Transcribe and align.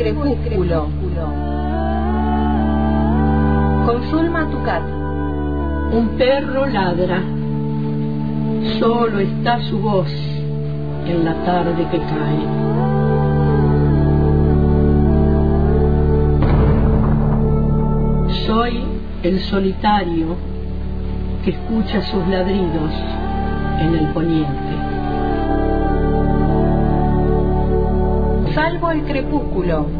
crepúsculo. 0.00 0.88
Con 3.86 4.02
Zulma 4.10 4.48
Tucat. 4.50 4.82
Un 5.92 6.08
perro 6.16 6.66
ladra. 6.66 7.22
Solo 8.78 9.20
está 9.20 9.60
su 9.64 9.78
voz 9.78 10.10
en 11.06 11.24
la 11.24 11.34
tarde 11.44 11.86
que 11.90 11.98
cae. 11.98 12.40
Soy 18.46 18.82
el 19.22 19.40
solitario 19.40 20.36
que 21.44 21.50
escucha 21.50 22.02
sus 22.02 22.26
ladridos 22.26 22.90
en 23.80 23.94
el 23.96 24.06
poniente. 24.14 24.90
Salvo 28.54 28.90
el 28.90 29.02
crepúsculo. 29.04 29.99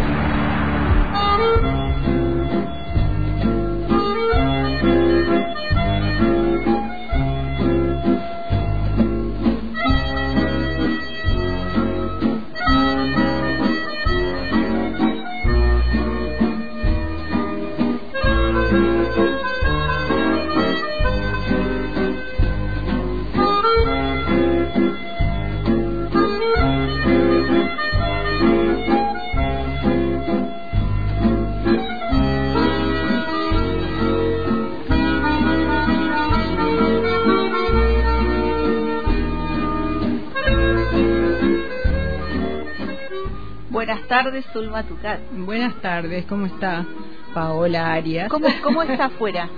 Buenas 43.91 44.07
tardes, 44.07 44.45
Zulma 44.53 44.83
Tucat. 44.83 45.19
Buenas 45.33 45.75
tardes, 45.81 46.23
¿cómo 46.25 46.45
está 46.45 46.85
Paola 47.33 47.91
Arias? 47.91 48.29
¿Cómo, 48.29 48.47
cómo 48.63 48.83
está 48.83 49.05
afuera? 49.07 49.49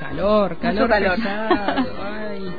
calor, 0.00 0.58
calor, 0.58 0.88
calor. 0.90 1.16
ay. 2.04 2.52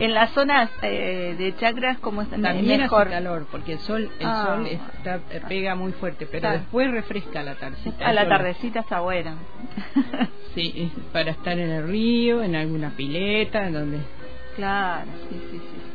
En 0.00 0.14
las 0.14 0.30
zonas 0.30 0.70
eh, 0.80 1.34
de 1.36 1.54
chacras, 1.56 1.98
¿cómo 1.98 2.22
está? 2.22 2.40
También 2.40 2.80
mejor. 2.80 3.02
hace 3.02 3.10
calor, 3.10 3.46
porque 3.50 3.74
el 3.74 3.78
sol, 3.80 4.10
el 4.18 4.26
Ah. 4.26 4.44
sol 4.56 4.66
está, 4.68 5.16
eh, 5.32 5.42
pega 5.46 5.74
muy 5.74 5.92
fuerte, 5.92 6.24
pero 6.24 6.46
Está. 6.48 6.58
después 6.60 6.90
refresca 6.90 7.42
la 7.42 7.54
tardecita. 7.56 8.06
A 8.08 8.12
la 8.14 8.22
Eso 8.22 8.30
tardecita 8.30 8.80
está 8.80 9.00
bueno. 9.00 9.36
Sí, 10.54 10.90
para 11.12 11.32
estar 11.32 11.58
en 11.58 11.70
el 11.70 11.86
río, 11.88 12.42
en 12.42 12.56
alguna 12.56 12.90
pileta, 12.96 13.66
en 13.66 13.72
donde... 13.74 13.98
claro, 14.56 15.10
sí, 15.28 15.36
sí, 15.50 15.58
sí. 15.58 15.91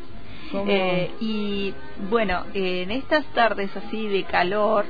Eh, 0.68 1.12
y 1.20 1.74
bueno, 2.10 2.44
en 2.54 2.92
estas 2.92 3.26
tardes 3.34 3.76
así 3.76 4.08
de 4.08 4.24
calor, 4.24 4.86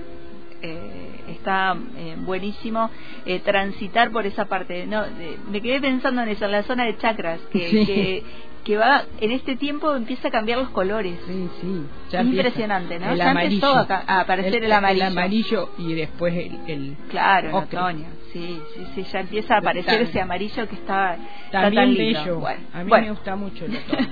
eh, 0.61 1.21
está 1.29 1.75
eh, 1.97 2.15
buenísimo 2.19 2.89
eh, 3.25 3.39
transitar 3.39 4.11
por 4.11 4.25
esa 4.25 4.45
parte. 4.45 4.85
No, 4.87 5.03
de- 5.03 5.37
me 5.51 5.61
quedé 5.61 5.79
pensando 5.81 6.21
en 6.21 6.29
eso, 6.29 6.45
en 6.45 6.51
la 6.51 6.63
zona 6.63 6.85
de 6.85 6.97
chakras, 6.97 7.39
que, 7.51 7.69
Sí. 7.69 7.85
que, 7.85 8.23
que 8.63 8.75
va, 8.77 9.03
en 9.21 9.31
este 9.31 9.55
tiempo 9.55 9.95
empieza 9.95 10.27
a 10.27 10.31
cambiar 10.31 10.57
los 10.59 10.69
colores. 10.69 11.17
Sí, 11.27 11.47
sí. 11.61 11.83
ya 12.11 12.21
Impresionante, 12.21 12.95
empieza. 12.95 13.05
¿no? 13.05 13.11
El 13.13 13.17
Ya 13.19 13.31
amarillo. 13.31 13.75
a 14.07 14.19
aparecer 14.19 14.63
el 14.63 14.71
amarillo. 14.71 15.05
El 15.05 15.11
amarillo 15.11 15.69
y 15.77 15.93
después 15.93 16.33
el... 16.33 16.59
el 16.67 16.95
Claro, 17.09 17.49
en 17.49 17.55
otoño. 17.55 18.05
Sí, 18.33 18.59
sí, 18.75 18.85
sí, 18.93 19.03
ya 19.11 19.19
empieza 19.21 19.55
a 19.55 19.59
aparecer 19.59 20.01
ese 20.01 20.19
amarillo 20.19 20.67
que 20.67 20.75
está, 20.75 21.15
está 21.45 21.61
También 21.61 21.83
tan 21.85 21.93
lindo. 21.93 22.19
bello. 22.19 22.39
Bueno, 22.39 22.61
a 22.73 22.83
mí 22.83 22.89
bueno. 22.89 23.05
me 23.05 23.11
gusta 23.11 23.35
mucho 23.37 23.65
el 23.65 23.75
otoño. 23.77 24.07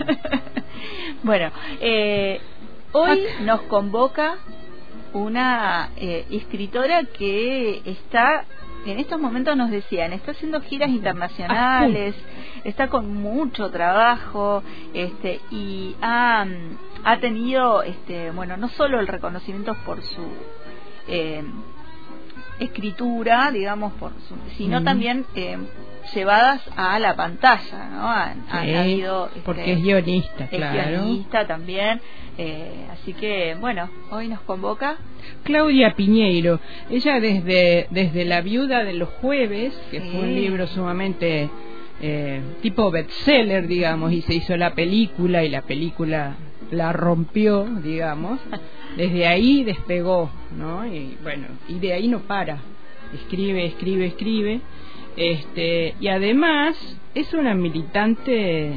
bueno, 1.23 1.51
eh, 1.81 2.39
hoy 2.91 3.23
nos 3.41 3.61
convoca 3.63 4.37
una 5.13 5.91
eh, 5.95 6.25
escritora 6.29 7.05
que 7.05 7.81
está, 7.85 8.45
en 8.85 8.99
estos 8.99 9.19
momentos 9.19 9.55
nos 9.55 9.71
decían, 9.71 10.13
está 10.13 10.31
haciendo 10.31 10.61
giras 10.61 10.89
internacionales, 10.89 12.15
está 12.63 12.89
con 12.89 13.13
mucho 13.13 13.69
trabajo, 13.71 14.61
este, 14.93 15.39
y 15.51 15.95
ha, 16.01 16.45
ha 17.03 17.19
tenido, 17.19 17.83
este, 17.83 18.31
bueno, 18.31 18.57
no 18.57 18.67
solo 18.69 18.99
el 18.99 19.07
reconocimiento 19.07 19.73
por 19.85 20.01
su 20.03 20.27
eh, 21.07 21.43
escritura, 22.59 23.51
digamos, 23.51 23.93
por 23.93 24.11
su, 24.27 24.35
sino 24.57 24.83
también 24.83 25.25
eh, 25.35 25.57
llevadas 26.13 26.61
a 26.75 26.99
la 26.99 27.15
pantalla, 27.15 27.89
¿no? 27.91 28.09
Han, 28.09 28.45
habido, 28.75 29.27
este, 29.27 29.41
porque 29.41 29.73
es 29.73 29.81
guionista, 29.83 30.43
es 30.45 30.49
claro. 30.49 30.89
guionista 31.03 31.47
también, 31.47 31.99
eh, 32.37 32.87
así 32.91 33.13
que 33.13 33.55
bueno, 33.59 33.89
hoy 34.11 34.27
nos 34.27 34.41
convoca. 34.41 34.97
Claudia 35.43 35.93
Piñeiro, 35.95 36.59
ella 36.89 37.19
desde, 37.19 37.87
desde 37.89 38.25
La 38.25 38.41
viuda 38.41 38.83
de 38.83 38.93
los 38.93 39.09
jueves, 39.21 39.73
que 39.91 40.01
Sí. 40.01 40.09
fue 40.11 40.21
un 40.21 40.35
libro 40.35 40.67
sumamente 40.67 41.49
eh, 42.01 42.41
tipo 42.61 42.91
bestseller, 42.91 43.67
digamos, 43.67 44.11
y 44.11 44.21
se 44.21 44.35
hizo 44.35 44.55
la 44.57 44.73
película 44.75 45.43
y 45.43 45.49
la 45.49 45.61
película 45.61 46.35
la 46.71 46.91
rompió, 46.93 47.63
digamos, 47.83 48.39
desde 48.95 49.27
ahí 49.27 49.63
despegó, 49.63 50.29
¿no? 50.57 50.85
Y 50.85 51.17
bueno, 51.21 51.47
y 51.67 51.79
de 51.79 51.93
ahí 51.93 52.07
no 52.07 52.19
para, 52.21 52.59
escribe, 53.13 53.65
escribe, 53.65 54.05
escribe, 54.07 54.61
este, 55.17 55.95
y 55.99 56.07
además 56.07 56.75
es 57.13 57.33
una 57.33 57.53
militante 57.55 58.73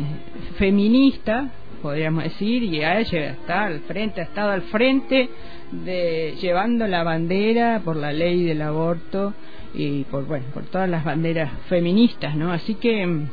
feminista, 0.56 1.50
podríamos 1.82 2.24
decir, 2.24 2.62
y 2.62 2.82
ha 2.82 3.00
llegado- 3.00 3.32
está 3.40 3.64
al 3.64 3.80
frente, 3.80 4.20
ha 4.20 4.24
estado 4.24 4.50
al 4.52 4.62
frente 4.62 5.28
de 5.72 6.34
llevando 6.40 6.86
la 6.86 7.02
bandera 7.04 7.80
por 7.84 7.96
la 7.96 8.12
ley 8.12 8.44
del 8.44 8.62
aborto 8.62 9.34
y 9.74 10.04
por 10.04 10.26
bueno, 10.26 10.46
por 10.54 10.64
todas 10.64 10.88
las 10.88 11.04
banderas 11.04 11.50
feministas, 11.68 12.34
¿no? 12.36 12.52
Así 12.52 12.74
que 12.74 13.06
mm, 13.06 13.28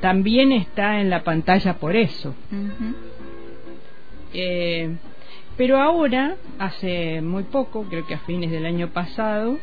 también 0.00 0.52
está 0.52 1.00
en 1.00 1.10
la 1.10 1.22
pantalla 1.22 1.74
por 1.74 1.94
eso. 1.96 2.34
Eh, 4.34 4.90
pero 5.56 5.80
ahora, 5.80 6.36
hace 6.58 7.20
muy 7.22 7.44
poco, 7.44 7.84
creo 7.88 8.06
que 8.06 8.14
a 8.14 8.18
fines 8.20 8.50
del 8.50 8.66
año 8.66 8.88
pasado, 8.88 9.58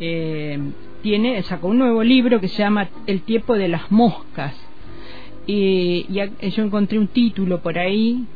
eh, 0.00 0.58
tiene 1.02 1.42
sacó 1.42 1.68
un 1.68 1.78
nuevo 1.78 2.02
libro 2.02 2.40
que 2.40 2.48
se 2.48 2.58
llama 2.58 2.88
El 3.06 3.22
tiempo 3.22 3.54
de 3.54 3.68
las 3.68 3.90
moscas. 3.90 4.54
Y, 5.46 6.06
yo 6.08 6.62
encontré 6.62 6.98
un 6.98 7.08
título 7.08 7.60
por 7.60 7.78
ahí 7.78 8.26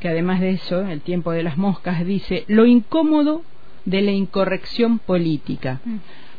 que 0.00 0.08
además 0.08 0.40
de 0.40 0.50
eso, 0.50 0.80
El 0.80 1.00
tiempo 1.00 1.32
de 1.32 1.42
las 1.42 1.56
moscas 1.56 2.04
dice 2.04 2.44
Lo 2.48 2.66
incómodo 2.66 3.42
de 3.84 4.02
la 4.02 4.12
incorrección 4.12 4.98
política. 4.98 5.80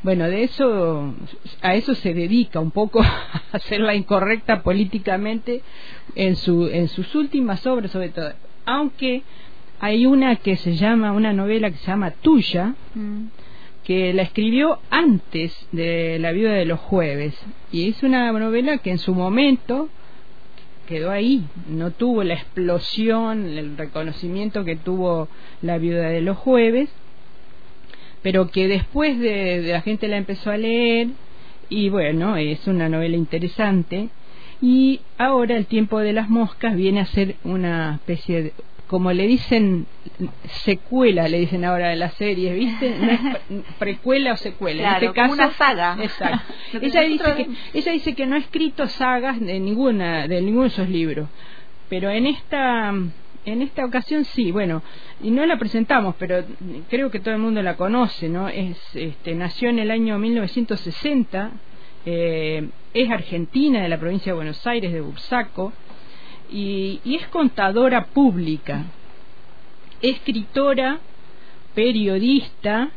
Bueno, 0.04 0.30
de 0.30 0.44
eso, 0.44 1.14
a 1.62 1.76
eso 1.76 1.96
se 1.96 2.14
dedica 2.14 2.60
un 2.60 2.72
poco 2.72 3.02
a 3.04 3.42
hacerla 3.52 3.96
incorrecta 3.96 4.62
políticamente 4.62 5.62
en, 6.16 6.36
su, 6.36 6.68
en 6.68 6.88
sus 6.88 7.16
últimas 7.16 7.66
obras, 7.66 7.92
sobre 7.92 8.10
todo. 8.10 8.34
Aunque 8.66 9.24
hay 9.80 10.06
una 10.06 10.36
que 10.38 10.56
se 10.56 10.76
llama, 10.76 11.12
una 11.12 11.34
novela 11.34 11.70
que 11.70 11.78
se 11.78 11.88
llama 11.88 12.12
Tuya, 12.12 12.76
que 13.84 14.14
la 14.14 14.24
escribió 14.24 14.80
antes 14.90 15.68
de 15.72 16.20
La 16.20 16.32
viuda 16.32 16.54
de 16.54 16.66
los 16.66 16.80
jueves. 16.80 17.38
Y 17.72 17.90
es 17.90 18.04
una 18.04 18.32
novela 18.32 18.78
que 18.80 18.92
en 18.92 18.98
su 18.98 19.14
momento 19.14 19.90
quedó 20.88 21.12
ahí, 21.12 21.44
no 21.70 21.92
tuvo 21.92 22.24
la 22.24 22.34
explosión, 22.34 23.46
el 23.46 23.78
reconocimiento 23.78 24.64
que 24.64 24.76
tuvo 24.76 25.28
La 25.62 25.78
viuda 25.78 26.10
de 26.10 26.22
los 26.22 26.38
jueves 26.38 26.90
pero 28.22 28.50
que 28.50 28.68
después 28.68 29.18
de, 29.20 29.62
de 29.62 29.72
la 29.72 29.80
gente 29.80 30.08
la 30.10 30.18
empezó 30.18 30.52
a 30.52 30.58
leer. 30.58 31.08
Y 31.70 31.88
bueno, 31.88 32.36
es 32.36 32.68
una 32.68 32.90
novela 32.90 33.16
interesante. 33.16 34.10
Y 34.62 35.00
ahora 35.18 35.56
el 35.56 35.66
tiempo 35.66 36.00
de 36.00 36.12
las 36.12 36.30
moscas 36.30 36.76
viene 36.76 37.00
a 37.00 37.06
ser 37.06 37.36
una 37.46 37.96
especie 37.96 38.44
de 38.44 38.54
como 38.88 39.12
le 39.12 39.28
dicen 39.28 39.86
secuela, 40.64 41.28
le 41.28 41.40
dicen 41.40 41.66
ahora 41.66 41.90
de 41.90 41.96
las 41.98 42.14
series, 42.16 42.56
¿viste? 42.56 42.90
No 43.00 43.12
es 43.12 43.20
pre- 43.20 43.62
precuela 43.80 44.34
o 44.34 44.38
secuela. 44.38 44.82
Claro, 44.82 44.98
en 44.98 45.04
este 45.10 45.16
caso, 45.22 45.34
una 45.34 45.52
saga. 45.52 45.98
Exacto. 46.02 46.54
Ella 46.82 47.02
dice 47.02 47.36
que 47.36 47.48
ella 47.74 47.92
dice 47.92 48.16
que 48.16 48.26
no 48.26 48.36
ha 48.36 48.40
escrito 48.40 48.88
sagas 48.88 49.40
de 49.40 49.60
ninguna 49.60 50.28
de 50.28 50.42
ninguno 50.42 50.64
de 50.64 50.70
esos 50.70 50.90
libros, 50.90 51.30
pero 51.90 52.10
en 52.10 52.26
esta 52.28 52.94
en 53.46 53.62
esta 53.62 53.86
ocasión 53.86 54.26
sí, 54.26 54.52
bueno, 54.52 54.84
y 55.24 55.32
no 55.32 55.46
la 55.46 55.58
presentamos, 55.58 56.16
pero 56.20 56.44
creo 56.90 57.10
que 57.10 57.22
todo 57.22 57.34
el 57.34 57.40
mundo 57.40 57.62
la 57.64 57.78
conoce, 57.78 58.28
¿no? 58.28 58.50
Es, 58.50 58.78
este, 58.94 59.36
nació 59.36 59.70
en 59.70 59.80
el 59.80 59.90
año 59.90 60.20
1960, 60.20 61.52
eh, 62.06 62.68
es 62.94 63.10
argentina 63.10 63.82
de 63.82 63.88
la 63.88 63.98
provincia 64.00 64.34
de 64.34 64.36
Buenos 64.36 64.68
Aires, 64.68 64.92
de 64.92 65.00
Bursaco, 65.00 65.72
y, 66.52 67.00
y 67.04 67.16
es 67.16 67.28
contadora 67.28 68.06
pública, 68.06 68.86
escritora, 70.02 71.00
periodista, 71.74 72.90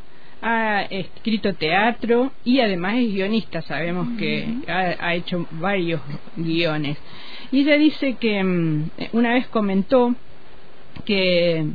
ha 0.43 0.83
escrito 0.83 1.55
teatro 1.55 2.33
y 2.45 2.61
además 2.61 2.95
es 2.97 3.13
guionista, 3.13 3.61
sabemos 3.63 4.09
que 4.19 4.49
ha, 4.69 5.07
ha 5.07 5.15
hecho 5.15 5.47
varios 5.53 6.01
guiones. 6.37 6.97
Y 7.53 7.61
ella 7.61 7.77
dice 7.77 8.15
que 8.15 8.43
mm, 8.43 8.91
una 9.13 9.35
vez 9.35 9.47
comentó 9.49 10.15
que 11.05 11.67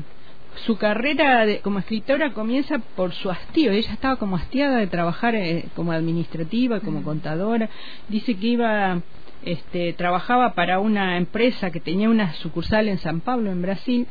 su 0.66 0.78
carrera 0.78 1.46
de, 1.46 1.60
como 1.60 1.80
escritora 1.80 2.34
comienza 2.34 2.80
por 2.80 3.14
su 3.14 3.30
hastío. 3.30 3.72
Ella 3.72 3.92
estaba 3.92 4.16
como 4.16 4.38
hastiada 4.38 4.78
de 4.78 4.88
trabajar 4.88 5.36
eh, 5.36 5.66
como 5.76 5.92
administrativa, 5.92 6.80
como 6.80 7.04
contadora. 7.04 7.70
Dice 8.08 8.36
que 8.36 8.48
iba, 8.48 9.02
este, 9.46 9.94
trabajaba 9.94 10.54
para 10.54 10.80
una 10.80 11.18
empresa 11.18 11.72
que 11.72 11.80
tenía 11.80 12.10
una 12.10 12.34
sucursal 12.34 12.88
en 12.90 12.98
San 12.98 13.22
Pablo, 13.22 13.52
en 13.52 13.62
Brasil, 13.62 14.08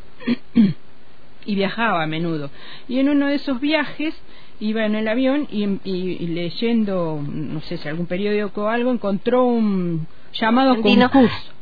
y 1.47 1.55
viajaba 1.55 2.03
a 2.03 2.07
menudo. 2.07 2.51
Y 2.89 2.99
en 3.01 3.09
uno 3.09 3.27
de 3.27 3.35
esos 3.35 3.61
viajes 3.61 4.15
iba 4.61 4.87
en 4.87 4.95
el 4.95 5.09
avión 5.09 5.47
y, 5.51 5.65
y- 5.85 6.17
y 6.21 6.27
leyendo, 6.29 7.21
no 7.27 7.61
sé 7.63 7.77
si 7.77 7.89
algún 7.89 8.07
periódico 8.07 8.65
o 8.65 8.69
algo, 8.69 8.93
encontró 8.93 9.45
un 9.45 10.07
llamado 10.33 10.77
concurso. 11.11 11.53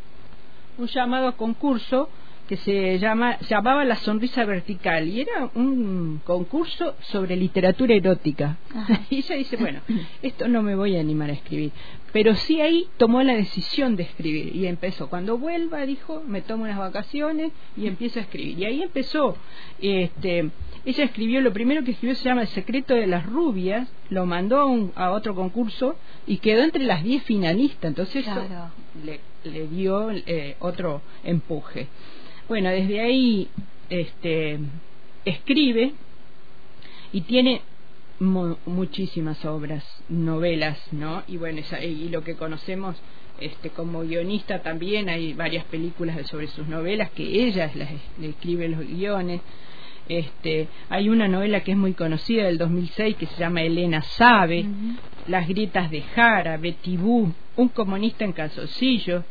Un 0.78 0.86
llamado 0.86 1.28
a 1.28 1.32
concurso 1.32 2.08
que 2.48 2.56
se 2.56 2.98
llama, 2.98 3.38
llamaba 3.48 3.84
La 3.84 3.96
Sonrisa 3.96 4.44
Vertical 4.44 5.08
y 5.08 5.20
era 5.22 5.50
un 5.54 6.20
concurso 6.24 6.96
sobre 7.00 7.36
literatura 7.36 7.94
erótica. 7.94 8.58
Y 9.10 9.18
ella 9.18 9.36
dice, 9.36 9.56
bueno, 9.56 9.80
esto 10.22 10.48
no 10.48 10.62
me 10.62 10.74
voy 10.74 10.96
a 10.96 11.00
animar 11.00 11.30
a 11.30 11.34
escribir. 11.34 11.70
Pero 12.12 12.34
sí 12.34 12.60
ahí 12.60 12.88
tomó 12.98 13.22
la 13.22 13.34
decisión 13.34 13.96
de 13.96 14.02
escribir 14.02 14.54
y 14.54 14.66
empezó. 14.66 15.08
Cuando 15.08 15.38
vuelva, 15.38 15.86
dijo, 15.86 16.22
me 16.26 16.42
tomo 16.42 16.64
unas 16.64 16.78
vacaciones 16.78 17.52
y 17.76 17.86
empiezo 17.86 18.18
a 18.18 18.22
escribir. 18.22 18.58
Y 18.58 18.64
ahí 18.66 18.82
empezó. 18.82 19.36
Este, 19.80 20.50
ella 20.84 21.04
escribió, 21.04 21.40
lo 21.40 21.52
primero 21.54 21.82
que 21.84 21.92
escribió 21.92 22.14
se 22.16 22.24
llama 22.24 22.42
El 22.42 22.48
secreto 22.48 22.94
de 22.94 23.06
las 23.06 23.24
rubias, 23.24 23.88
lo 24.10 24.26
mandó 24.26 24.58
a, 24.60 24.64
un- 24.66 24.92
a 24.94 25.10
otro 25.12 25.34
concurso 25.34 25.96
y 26.26 26.36
quedó 26.38 26.62
entre 26.64 26.84
las 26.84 27.02
10 27.02 27.22
finalistas. 27.22 27.88
Entonces 27.88 28.26
eso 28.26 28.44
Claro. 28.46 28.70
le, 29.04 29.20
le 29.50 29.68
dio 29.68 30.10
eh, 30.10 30.56
otro 30.58 31.00
empuje. 31.24 31.88
Bueno, 32.52 32.68
desde 32.68 33.00
ahí 33.00 33.48
este, 33.88 34.58
escribe 35.24 35.94
y 37.10 37.22
tiene 37.22 37.62
mu- 38.20 38.58
muchísimas 38.66 39.42
obras, 39.46 39.82
novelas, 40.10 40.78
¿no? 40.92 41.22
Y 41.28 41.38
bueno, 41.38 41.60
esa- 41.60 41.82
y 41.82 42.10
lo 42.10 42.22
que 42.22 42.34
conocemos 42.36 42.96
este, 43.40 43.70
como 43.70 44.02
guionista 44.02 44.60
también, 44.60 45.08
hay 45.08 45.32
varias 45.32 45.64
películas 45.64 46.26
sobre 46.28 46.46
sus 46.48 46.68
novelas 46.68 47.10
que 47.12 47.22
ella 47.46 47.70
las 47.74 47.88
le 48.20 48.28
escribe 48.28 48.68
los 48.68 48.80
guiones. 48.86 49.40
Este, 50.10 50.68
hay 50.90 51.08
una 51.08 51.28
novela 51.28 51.60
que 51.64 51.70
es 51.70 51.78
muy 51.78 51.94
conocida 51.94 52.44
del 52.44 52.58
2006 52.58 53.16
que 53.16 53.24
se 53.28 53.38
llama 53.38 53.62
Elena 53.62 54.02
Sabe, 54.02 54.66
Las 55.26 55.48
grietas 55.48 55.90
de 55.90 56.02
Jara, 56.02 56.58
Betty 56.58 56.98
Boo, 56.98 57.32
Un 57.56 57.68
comunista 57.68 58.26
en 58.26 58.34
calzoncillo, 58.34 59.24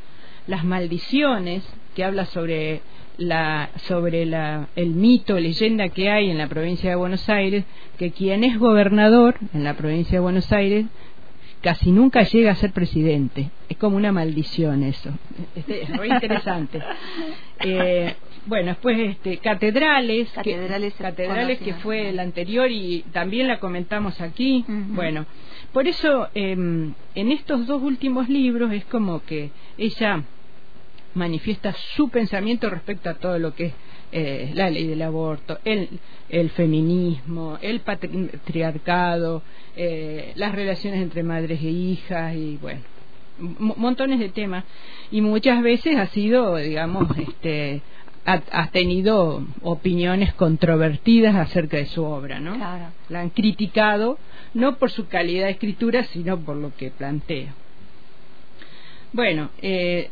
Las 0.48 0.66
maldiciones, 0.66 1.64
que 1.94 2.04
habla 2.04 2.26
sobre 2.26 2.82
la 3.18 3.70
sobre 3.88 4.26
la, 4.26 4.68
el 4.76 4.90
mito, 4.92 5.40
leyenda 5.40 5.90
que 5.90 6.10
hay 6.10 6.30
en 6.30 6.38
la 6.38 6.48
provincia 6.48 6.90
de 6.90 6.96
Buenos 6.96 7.28
Aires, 7.30 7.66
que 7.98 8.12
quien 8.12 8.44
es 8.44 8.58
gobernador 8.58 9.36
en 9.54 9.64
la 9.64 9.76
provincia 9.76 10.14
de 10.18 10.20
Buenos 10.22 10.52
Aires 10.52 10.86
casi 11.62 11.92
nunca 11.92 12.24
llega 12.24 12.52
a 12.52 12.56
ser 12.56 12.72
presidente. 12.72 13.52
Es 13.70 13.78
como 13.78 13.96
una 13.96 14.12
maldición 14.12 14.82
eso. 14.84 15.12
Este, 15.56 15.84
es 15.84 15.90
muy 15.90 16.10
interesante. 16.10 16.82
Eh, 17.64 18.16
bueno, 18.48 18.70
después 18.70 18.98
este, 18.98 19.38
catedrales, 19.38 20.28
que- 20.32 20.54
Catedrales 20.56 20.96
catedrales 20.96 21.60
que 21.60 21.76
fue 21.76 22.10
el 22.10 22.20
anterior 22.20 22.72
y 22.72 23.04
también 23.12 23.48
la 23.48 23.60
comentamos 23.60 24.20
aquí. 24.20 24.66
Bueno, 24.68 25.28
por 25.72 25.88
eso 25.88 26.28
em, 26.34 26.96
en 27.14 27.32
estos 27.32 27.68
dos 27.68 27.84
últimos 27.84 28.30
libros 28.30 28.74
es 28.74 28.84
como 28.86 29.22
que 29.26 29.52
ella 29.78 30.24
manifiesta 31.14 31.74
su 31.96 32.10
pensamiento 32.10 32.70
respecto 32.70 33.10
a 33.10 33.16
todo 33.16 33.38
lo 33.40 33.54
que 33.54 33.68
es 33.68 33.74
eh, 34.14 34.52
la 34.56 34.70
ley 34.70 34.88
del 34.88 35.02
aborto, 35.02 35.60
el, 35.64 35.88
el 36.30 36.50
feminismo, 36.50 37.58
el 37.62 37.80
patriarcado, 37.80 39.42
eh, 39.76 40.34
las 40.36 40.54
relaciones 40.54 41.02
entre 41.02 41.24
madres 41.24 41.62
e 41.62 41.70
hijas 41.70 42.36
y 42.36 42.58
bueno, 42.62 42.82
montones 43.40 44.20
de 44.20 44.30
temas 44.30 44.66
y 45.12 45.22
muchas 45.22 45.64
veces 45.64 45.96
ha 45.96 46.08
sido, 46.08 46.58
digamos, 46.58 47.08
este, 47.18 47.82
ha, 48.26 48.42
ha 48.52 48.68
tenido 48.68 49.46
opiniones 49.62 50.34
controvertidas 50.34 51.36
acerca 51.36 51.78
de 51.78 51.86
su 51.86 52.04
obra, 52.04 52.40
¿no? 52.40 52.56
Claro. 52.56 52.88
La 53.10 53.22
han 53.22 53.30
criticado 53.30 54.18
no 54.54 54.76
por 54.76 54.92
su 54.92 55.08
calidad 55.08 55.46
de 55.46 55.52
escritura, 55.52 56.04
sino 56.04 56.38
por 56.40 56.58
lo 56.58 56.76
que 56.76 56.92
plantea. 56.92 57.54
Bueno, 59.14 59.50
eh, 59.62 60.10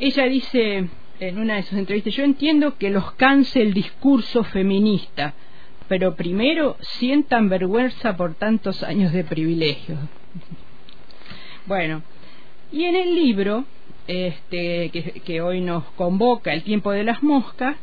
ella 0.00 0.24
dice 0.24 0.88
en 1.20 1.38
una 1.38 1.56
de 1.56 1.62
sus 1.62 1.78
entrevistas, 1.78 2.14
yo 2.14 2.24
entiendo 2.24 2.78
que 2.78 2.90
los 2.90 3.12
canse 3.12 3.60
el 3.60 3.74
discurso 3.74 4.42
feminista, 4.42 5.34
pero 5.88 6.16
primero 6.16 6.76
sientan 6.80 7.48
vergüenza 7.48 8.16
por 8.16 8.34
tantos 8.34 8.82
años 8.82 9.12
de 9.12 9.24
privilegios. 9.24 9.98
Bueno, 11.66 12.02
y 12.72 12.84
en 12.84 12.96
el 12.96 13.14
libro 13.14 13.66
este, 14.06 14.90
que, 14.90 15.20
que 15.24 15.40
hoy 15.40 15.60
nos 15.60 15.84
convoca, 15.96 16.52
El 16.52 16.62
tiempo 16.62 16.90
de 16.90 17.04
las 17.04 17.22
moscas, 17.22 17.76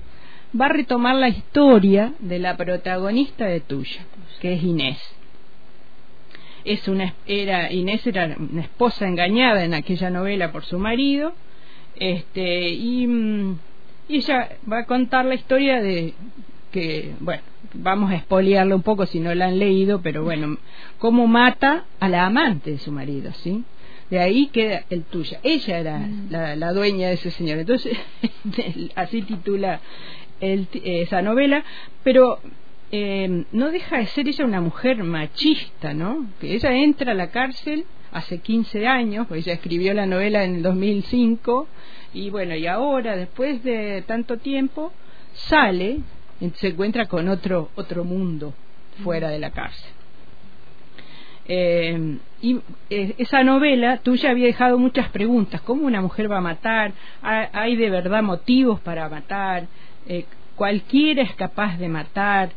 va 0.60 0.66
a 0.66 0.70
retomar 0.70 1.16
la 1.16 1.30
historia 1.30 2.14
de 2.20 2.40
la 2.40 2.58
protagonista 2.58 3.46
de 3.46 3.60
Tuya, 3.60 4.06
que 4.42 4.54
es 4.54 4.64
Inés. 4.64 5.00
Es 6.66 6.88
una, 6.88 7.14
era, 7.26 7.72
Inés 7.72 8.06
era 8.08 8.36
una 8.38 8.62
esposa 8.62 9.08
engañada 9.08 9.64
en 9.64 9.74
aquella 9.74 10.10
novela 10.10 10.52
por 10.52 10.66
su 10.66 10.80
marido, 10.80 11.34
este, 12.00 12.70
y, 12.70 13.08
mm, 13.08 13.60
y 14.10 14.18
ella 14.18 14.50
va 14.72 14.80
a 14.80 14.86
contar 14.86 15.26
la 15.26 15.36
historia 15.36 15.82
de 15.82 16.14
que, 16.72 17.14
bueno, 17.20 17.44
vamos 17.74 18.12
a 18.12 18.16
espoliarla 18.16 18.76
un 18.76 18.84
poco 18.84 19.06
si 19.06 19.20
no 19.20 19.34
la 19.36 19.48
han 19.48 19.60
leído, 19.60 20.02
pero 20.02 20.24
bueno, 20.24 20.58
cómo 21.00 21.28
mata 21.28 21.86
a 22.00 22.10
la 22.10 22.26
amante 22.26 22.72
de 22.72 22.78
su 22.80 22.92
marido, 22.92 23.32
¿sí? 23.34 23.64
De 24.10 24.20
ahí 24.20 24.48
queda 24.48 24.84
el 24.90 25.04
tuya. 25.04 25.40
Ella 25.44 25.80
era 25.80 26.10
la, 26.30 26.56
la 26.56 26.72
dueña 26.72 27.08
de 27.08 27.16
ese 27.16 27.32
señor. 27.32 27.60
Entonces, 27.60 27.98
así 28.96 29.22
titula 29.22 29.82
el, 30.40 30.68
esa 30.84 31.22
novela, 31.22 31.64
pero 32.04 32.40
eh, 32.92 33.44
no 33.52 33.72
deja 33.72 33.98
de 33.98 34.06
ser 34.08 34.28
ella 34.28 34.46
una 34.46 34.62
mujer 34.62 35.04
machista, 35.04 35.94
¿no? 35.94 36.28
Que 36.40 36.54
ella 36.56 36.72
entra 36.74 37.12
a 37.12 37.16
la 37.16 37.32
cárcel 37.32 37.86
hace 38.12 38.40
15 38.40 38.88
años, 38.88 39.28
pues 39.28 39.46
ella 39.46 39.54
escribió 39.56 39.94
la 39.94 40.06
novela 40.06 40.44
en 40.44 40.56
el 40.56 40.64
2005 40.64 41.68
y 42.14 42.30
bueno, 42.30 42.56
y 42.56 42.66
ahora, 42.68 43.16
después 43.18 43.62
de 43.64 44.04
tanto 44.08 44.38
tiempo, 44.38 44.92
sale, 45.34 46.00
se 46.56 46.68
encuentra 46.70 47.06
con 47.08 47.28
otro, 47.28 47.70
otro 47.76 48.04
mundo 48.06 48.54
fuera 49.04 49.30
de 49.30 49.40
la 49.40 49.52
cárcel. 49.52 49.92
Eh, 51.50 52.18
y 52.42 52.60
eh, 52.90 53.16
esa 53.18 53.44
novela 53.44 53.98
tuya 53.98 54.32
había 54.32 54.48
dejado 54.48 54.78
muchas 54.78 55.10
preguntas. 55.10 55.62
¿Cómo 55.62 55.86
una 55.86 56.02
mujer 56.02 56.30
va 56.32 56.38
a 56.38 56.42
matar? 56.42 56.94
¿Ha- 57.22 57.50
¿Hay 57.54 57.76
de 57.76 57.90
verdad 57.90 58.22
motivos 58.24 58.80
para 58.82 59.08
matar? 59.10 59.68
Eh, 60.08 60.26
¿Cualquiera 60.56 61.22
es 61.24 61.34
capaz 61.36 61.78
de 61.78 61.88
matar? 61.88 62.50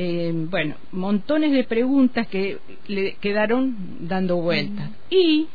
Eh, 0.00 0.32
bueno, 0.32 0.76
montones 0.92 1.50
de 1.50 1.64
preguntas 1.64 2.28
que 2.28 2.58
le 2.86 3.14
quedaron 3.14 3.76
dando 4.00 4.36
vueltas. 4.36 4.90
Y 5.10 5.48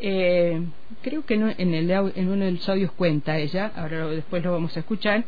eh, 0.00 0.60
creo 1.02 1.24
que 1.24 1.34
en, 1.34 1.74
el, 1.74 1.88
en 1.88 2.28
uno 2.28 2.46
de 2.46 2.50
los 2.50 2.68
audios 2.68 2.90
cuenta 2.90 3.38
ella, 3.38 3.70
ahora 3.76 4.08
después 4.08 4.42
lo 4.42 4.50
vamos 4.50 4.76
a 4.76 4.80
escuchar, 4.80 5.24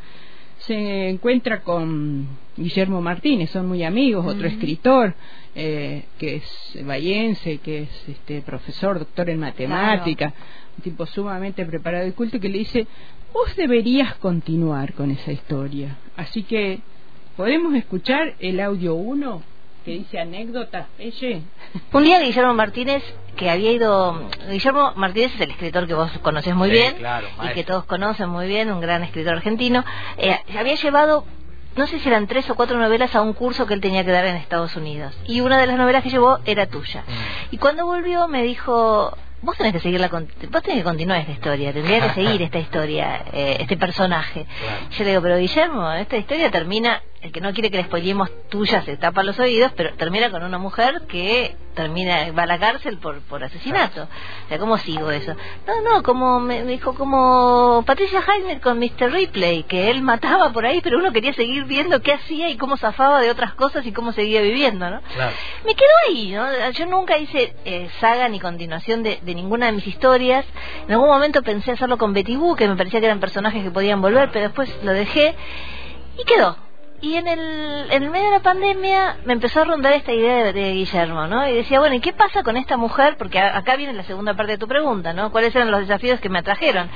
se 0.59 1.09
encuentra 1.09 1.63
con 1.63 2.27
Guillermo 2.57 3.01
Martínez, 3.01 3.51
son 3.51 3.69
muy 3.69 3.85
amigos, 3.85 4.27
otro 4.27 4.49
escritor 4.49 5.15
eh, 5.55 6.05
que 6.19 6.37
es 6.37 6.79
bayense, 6.85 7.59
que 7.59 7.83
es 7.83 8.09
este 8.09 8.43
profesor, 8.43 8.99
doctor 8.99 9.31
en 9.31 9.39
matemática, 9.39 10.35
un 10.77 10.83
tipo 10.83 11.07
sumamente 11.07 11.65
preparado 11.65 12.09
y 12.09 12.13
culto, 12.13 12.41
que 12.41 12.49
le 12.49 12.59
dice, 12.59 12.89
vos 13.33 13.55
deberías 13.55 14.17
continuar 14.17 14.95
con 14.95 15.13
esa 15.13 15.31
historia. 15.31 15.97
Así 16.17 16.43
que, 16.43 16.81
¿podemos 17.37 17.75
escuchar 17.75 18.35
el 18.41 18.61
audio 18.61 18.95
1? 18.95 19.43
que 19.85 19.91
dice 19.91 20.21
anécdota, 20.21 20.87
ella. 20.97 21.41
Un 21.93 22.05
día 22.05 22.21
Guillermo 22.21 22.55
Martínez, 22.55 23.03
que 23.35 23.51
había 23.51 23.73
ido... 23.73 24.29
Guillermo 24.49 24.93
Martínez 24.95 25.35
es 25.35 25.41
el 25.41 25.51
escritor 25.51 25.89
que 25.89 25.95
vos 25.95 26.09
conoces 26.23 26.55
muy 26.55 26.69
Sí, 26.69 26.75
bien 26.77 26.95
claro, 26.99 27.27
y 27.43 27.49
que 27.49 27.65
todos 27.65 27.85
conocen 27.87 28.29
muy 28.29 28.47
bien, 28.47 28.71
un 28.71 28.81
gran 28.81 29.03
escritor 29.03 29.35
argentino. 29.35 29.85
Eh, 30.19 30.39
había 30.57 30.77
llevado, 30.77 31.25
no 31.75 31.89
sé 31.89 31.99
si 31.99 32.07
eran 32.09 32.29
tres 32.29 32.49
o 32.49 32.55
cuatro 32.55 32.79
novelas 32.79 33.13
a 33.17 33.23
un 33.23 33.33
curso 33.33 33.67
que 33.67 33.75
él 33.75 33.81
tenía 33.81 34.05
que 34.05 34.13
dar 34.13 34.25
en 34.25 34.37
Estados 34.37 34.77
Unidos. 34.77 35.19
Y 35.27 35.41
una 35.41 35.59
de 35.59 35.67
las 35.67 35.77
novelas 35.77 36.05
que 36.05 36.11
llevó 36.11 36.39
era 36.45 36.67
tuya. 36.67 37.01
Mm. 37.01 37.55
Y 37.55 37.59
cuando 37.59 37.85
volvió 37.85 38.29
me 38.29 38.45
dijo... 38.45 39.17
Vos 39.45 39.57
tenés 39.57 39.73
que 39.73 39.81
seguir 39.81 39.99
la, 39.99 40.09
con- 40.11 40.29
vos 40.53 40.63
tenés 40.63 40.79
que 40.79 40.85
continuar 40.85 41.19
esta 41.19 41.33
historia, 41.33 41.73
tendría 41.73 42.01
que 42.07 42.15
seguir 42.15 42.41
esta 42.43 42.61
historia, 42.61 43.25
eh, 43.33 43.57
este 43.59 43.77
personaje. 43.77 44.47
Claro. 44.61 44.87
Yo 44.97 45.03
le 45.03 45.11
digo, 45.11 45.23
pero 45.23 45.39
Guillermo, 45.39 45.91
esta 45.91 46.17
historia 46.17 46.49
termina, 46.53 47.03
el 47.23 47.31
que 47.31 47.41
no 47.41 47.53
quiere 47.53 47.71
que 47.71 47.77
le 47.77 47.85
spoilemos 47.85 48.29
tuya 48.49 48.83
se 48.83 48.97
tapa 48.97 49.23
los 49.23 49.39
oídos, 49.39 49.73
pero 49.77 49.95
termina 49.95 50.31
con 50.31 50.43
una 50.43 50.59
mujer 50.59 51.03
que 51.09 51.57
termina, 51.75 52.33
va 52.33 52.43
a 52.43 52.47
la 52.47 52.59
cárcel 52.59 52.99
por, 52.99 53.21
por 53.23 53.45
asesinato. 53.45 54.03
O 54.03 54.49
sea, 54.49 54.59
¿cómo 54.59 54.77
sigo 54.79 55.11
eso? 55.11 55.35
No, 55.67 55.81
no, 55.83 56.03
como 56.03 56.41
me, 56.41 56.65
me 56.65 56.73
dijo, 56.73 56.95
como 56.95 57.85
Patricia 57.87 58.21
Heiner 58.27 58.61
con 58.61 58.79
Mr. 58.79 59.13
Ripley, 59.13 59.63
que 59.63 59.89
él 59.91 60.03
mataba 60.03 60.53
por 60.53 60.67
ahí, 60.67 60.81
pero 60.83 60.99
uno 60.99 61.13
quería 61.13 61.33
seguir 61.33 61.65
viendo 61.65 62.03
qué 62.03 62.13
hacía 62.13 62.51
y 62.51 62.57
cómo 62.57 62.77
zafaba 62.77 63.21
de 63.21 63.31
otras 63.31 63.55
cosas 63.55 63.87
y 63.87 63.93
cómo 63.93 64.13
seguía 64.13 64.43
viviendo, 64.43 64.91
¿no? 64.91 65.01
Claro. 65.15 65.33
me 65.65 65.75
quedo 65.77 65.91
ahí, 66.09 66.33
¿no? 66.33 66.71
Yo 66.71 66.87
nunca 66.87 67.19
hice 67.19 67.55
eh, 67.65 67.89
saga 68.01 68.29
ni 68.29 68.41
continuación 68.41 69.05
de, 69.05 69.21
de 69.23 69.35
ninguna 69.37 69.67
de 69.67 69.73
mis 69.73 69.87
historias. 69.87 70.45
En 70.87 70.93
algún 70.93 71.09
momento 71.09 71.43
pensé 71.43 71.71
hacerlo 71.71 71.99
con 71.99 72.13
Betty 72.13 72.35
Boo, 72.35 72.57
que 72.57 72.67
me 72.67 72.75
parecía 72.75 72.99
que 72.99 73.07
eran 73.07 73.21
personajes 73.21 73.63
que 73.63 73.71
podían 73.71 74.03
volver, 74.03 74.31
pero 74.33 74.47
después 74.47 74.69
lo 74.83 74.93
dejé 74.93 75.37
y 76.19 76.25
quedó. 76.25 76.57
Y 77.03 77.17
en 77.17 77.27
el, 77.27 77.91
en 77.91 78.05
el 78.05 78.11
medio 78.11 78.27
de 78.27 78.37
la 78.37 78.43
pandemia 78.43 79.17
me 79.25 79.33
empezó 79.33 79.61
a 79.61 79.65
rondar 79.65 79.93
esta 79.93 80.13
idea 80.13 80.53
de, 80.53 80.73
Guillermo, 80.73 81.27
¿no? 81.27 81.49
Y 81.49 81.53
decía, 81.53 81.81
bueno, 81.81 81.97
¿y 81.97 82.01
qué 82.01 82.13
pasa 82.13 82.45
con 82.45 82.57
esta 82.57 82.77
mujer? 82.77 83.17
Porque 83.19 83.41
acá 83.41 83.75
viene 83.75 83.93
la 83.93 84.05
segunda 84.05 84.35
parte 84.35 84.53
de 84.53 84.59
tu 84.59 84.69
pregunta, 84.69 85.13
¿no? 85.13 85.33
¿Cuáles 85.33 85.53
eran 85.57 85.73
los 85.73 85.81
desafíos 85.81 86.21
que 86.21 86.29
me 86.29 86.39
atrajeron? 86.39 86.89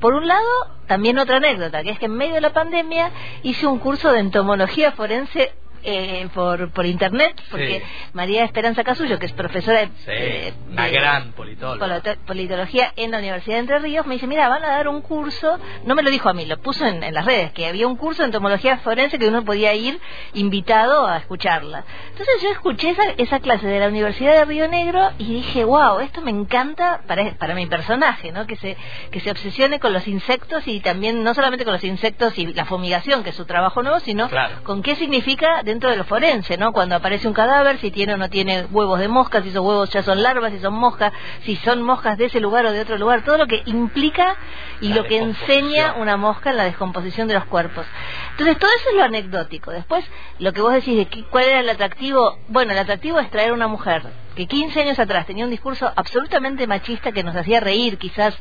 Por 0.00 0.14
un 0.14 0.26
lado, 0.26 0.48
también 0.86 1.18
otra 1.18 1.36
anécdota, 1.36 1.82
que 1.82 1.90
es 1.90 1.98
que 1.98 2.06
en 2.06 2.14
medio 2.14 2.36
de 2.36 2.40
la 2.40 2.54
pandemia 2.54 3.10
hice 3.42 3.66
un 3.66 3.78
curso 3.78 4.10
de 4.12 4.20
entomología 4.20 4.92
forense 4.92 5.52
eh, 5.82 6.28
por, 6.34 6.70
por 6.72 6.86
internet, 6.86 7.40
porque 7.50 7.80
Sí. 7.80 8.10
María 8.12 8.44
Esperanza 8.44 8.84
Casullo, 8.84 9.18
que 9.18 9.26
es 9.26 9.32
profesora 9.32 9.80
de, 9.80 9.86
Sí, 9.86 9.92
eh, 10.08 10.52
una 10.70 10.84
de- 10.86 10.90
gran 10.92 11.32
politóloga. 11.32 12.00
polito- 12.02 12.20
politología 12.26 12.92
en 12.96 13.10
la 13.10 13.18
Universidad 13.18 13.56
de 13.56 13.60
Entre 13.60 13.78
Ríos, 13.78 14.06
me 14.06 14.14
dice, 14.14 14.26
mira, 14.26 14.48
van 14.48 14.64
a 14.64 14.68
dar 14.68 14.88
un 14.88 15.00
curso, 15.02 15.58
no 15.84 15.94
me 15.94 16.02
lo 16.02 16.10
dijo 16.10 16.28
a 16.28 16.32
mí, 16.34 16.44
lo 16.46 16.58
puso 16.58 16.86
en, 16.86 17.02
en 17.02 17.14
las 17.14 17.24
redes, 17.24 17.52
que 17.52 17.66
había 17.66 17.86
un 17.86 17.96
curso 17.96 18.22
de 18.22 18.26
entomología 18.26 18.78
forense 18.78 19.18
que 19.18 19.28
uno 19.28 19.44
podía 19.44 19.74
ir 19.74 20.00
invitado 20.34 21.06
a 21.06 21.18
escucharla. 21.18 21.84
Entonces 22.10 22.42
yo 22.42 22.50
escuché 22.50 22.90
esa, 22.90 23.02
esa 23.16 23.40
clase 23.40 23.66
de 23.66 23.78
la 23.80 23.88
Universidad 23.88 24.34
de 24.34 24.44
Río 24.44 24.68
Negro 24.68 25.10
y 25.18 25.34
dije, 25.34 25.64
wow, 25.64 26.00
esto 26.00 26.20
me 26.22 26.30
encanta 26.30 27.02
para, 27.06 27.34
para 27.36 27.54
mi 27.54 27.66
personaje, 27.66 28.32
¿no? 28.32 28.46
Que 28.46 28.56
se, 28.56 28.76
que 29.10 29.20
se 29.20 29.30
obsesione 29.30 29.80
con 29.80 29.92
los 29.92 30.06
insectos 30.08 30.66
y 30.66 30.80
también 30.80 31.22
no 31.22 31.34
solamente 31.34 31.64
con 31.64 31.72
los 31.74 31.84
insectos 31.84 32.36
y 32.38 32.46
la 32.52 32.64
fumigación, 32.64 33.22
que 33.22 33.30
es 33.30 33.36
su 33.36 33.44
trabajo 33.44 33.82
nuevo, 33.82 34.00
sino 34.00 34.28
Claro. 34.28 34.62
con 34.64 34.82
qué 34.82 34.96
significa 34.96 35.62
dentro 35.70 35.90
de 35.90 35.96
lo 35.96 36.04
forense, 36.04 36.56
¿no? 36.58 36.72
Cuando 36.72 36.96
aparece 36.96 37.26
un 37.28 37.34
cadáver, 37.34 37.78
si 37.78 37.90
tiene 37.90 38.14
o 38.14 38.16
no 38.16 38.28
tiene 38.28 38.66
huevos 38.70 38.98
de 38.98 39.08
mosca, 39.08 39.42
si 39.42 39.48
esos 39.48 39.64
huevos 39.64 39.88
ya 39.90 40.02
son 40.02 40.22
larvas, 40.22 40.52
si 40.52 40.58
son 40.58 40.74
moscas, 40.74 41.12
si 41.44 41.56
son 41.56 41.82
moscas 41.82 42.18
de 42.18 42.26
ese 42.26 42.40
lugar 42.40 42.66
o 42.66 42.72
de 42.72 42.80
otro 42.80 42.98
lugar, 42.98 43.22
todo 43.24 43.38
lo 43.38 43.46
que 43.46 43.62
implica 43.66 44.36
y 44.80 44.88
La 44.88 44.96
lo 44.96 45.04
que 45.04 45.18
enseña 45.18 45.94
una 45.94 46.16
mosca 46.16 46.50
en 46.50 46.56
la 46.56 46.64
descomposición 46.64 47.28
de 47.28 47.34
los 47.34 47.44
cuerpos. 47.46 47.86
Entonces, 48.32 48.58
todo 48.58 48.70
eso 48.70 48.90
es 48.90 48.96
lo 48.96 49.04
anecdótico. 49.04 49.70
Después, 49.70 50.04
lo 50.38 50.52
que 50.52 50.60
vos 50.60 50.72
decís 50.72 50.96
de 50.96 51.06
que- 51.06 51.24
cuál 51.24 51.44
era 51.44 51.60
el 51.60 51.68
atractivo, 51.68 52.38
bueno, 52.48 52.72
el 52.72 52.78
atractivo 52.78 53.18
es 53.20 53.30
traer 53.30 53.50
a 53.50 53.54
una 53.54 53.68
mujer 53.68 54.02
que 54.34 54.46
15 54.46 54.80
años 54.80 54.98
atrás 54.98 55.26
tenía 55.26 55.44
un 55.44 55.50
discurso 55.50 55.92
absolutamente 55.94 56.66
machista 56.66 57.12
que 57.12 57.22
nos 57.22 57.36
hacía 57.36 57.60
reír, 57.60 57.98
quizás 57.98 58.38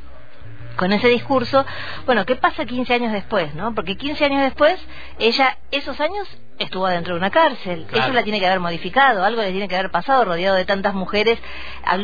con 0.79 0.93
ese 0.93 1.09
discurso, 1.09 1.65
bueno, 2.05 2.25
¿qué 2.25 2.37
pasa 2.37 2.63
15 2.63 2.93
años 2.93 3.11
después, 3.11 3.53
no? 3.53 3.75
Porque 3.75 3.97
15 3.97 4.23
años 4.23 4.43
después, 4.43 4.79
ella, 5.19 5.57
esos 5.71 5.99
años, 5.99 6.25
estuvo 6.57 6.87
dentro 6.87 7.15
de 7.15 7.19
una 7.19 7.29
cárcel. 7.29 7.85
Claro. 7.85 8.05
Eso 8.05 8.13
la 8.13 8.23
tiene 8.23 8.39
que 8.39 8.47
haber 8.47 8.61
modificado, 8.61 9.25
algo 9.25 9.41
le 9.41 9.51
tiene 9.51 9.67
que 9.67 9.75
haber 9.75 9.91
pasado, 9.91 10.23
rodeado 10.23 10.55
de 10.55 10.63
tantas 10.63 10.93
mujeres, 10.93 11.37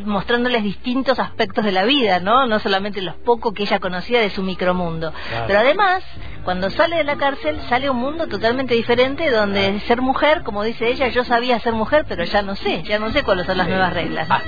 mostrándoles 0.03 0.61
distintos 0.61 1.19
aspectos 1.19 1.63
de 1.63 1.71
la 1.71 1.85
vida, 1.85 2.19
¿no? 2.19 2.47
No 2.47 2.59
solamente 2.59 3.01
los 3.01 3.15
pocos 3.15 3.53
que 3.53 3.63
ella 3.63 3.79
conocía 3.79 4.19
de 4.19 4.29
su 4.29 4.43
micromundo. 4.43 5.13
Claro. 5.29 5.45
Pero 5.47 5.59
además, 5.59 6.03
cuando 6.43 6.69
sale 6.69 6.97
de 6.97 7.05
la 7.05 7.15
cárcel, 7.15 7.57
sale 7.69 7.87
a 7.87 7.91
un 7.91 7.97
mundo 7.97 8.27
totalmente 8.27 8.73
diferente, 8.73 9.31
donde 9.31 9.79
ser 9.87 10.01
mujer, 10.01 10.43
como 10.43 10.63
dice 10.63 10.89
ella, 10.89 11.07
yo 11.07 11.23
sabía 11.23 11.61
ser 11.61 11.71
mujer, 11.71 12.03
pero 12.09 12.25
ya 12.25 12.41
no 12.41 12.55
sé, 12.55 12.83
ya 12.83 12.99
no 12.99 13.09
sé 13.11 13.23
cuáles 13.23 13.45
son 13.45 13.57
las 13.57 13.69
nuevas 13.69 13.93
reglas. 13.93 14.27
Ah, 14.29 14.41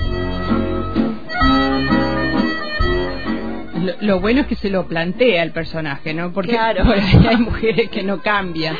Lo, 4.00 4.06
lo 4.06 4.20
bueno 4.20 4.40
es 4.42 4.46
que 4.46 4.54
se 4.56 4.70
lo 4.70 4.86
plantea 4.86 5.42
el 5.42 5.52
personaje, 5.52 6.14
¿no? 6.14 6.32
Porque 6.32 6.52
Claro. 6.52 6.84
por 6.84 6.94
ahí 6.98 7.26
hay 7.28 7.36
mujeres 7.36 7.90
que 7.90 8.02
no 8.02 8.20
cambian, 8.22 8.76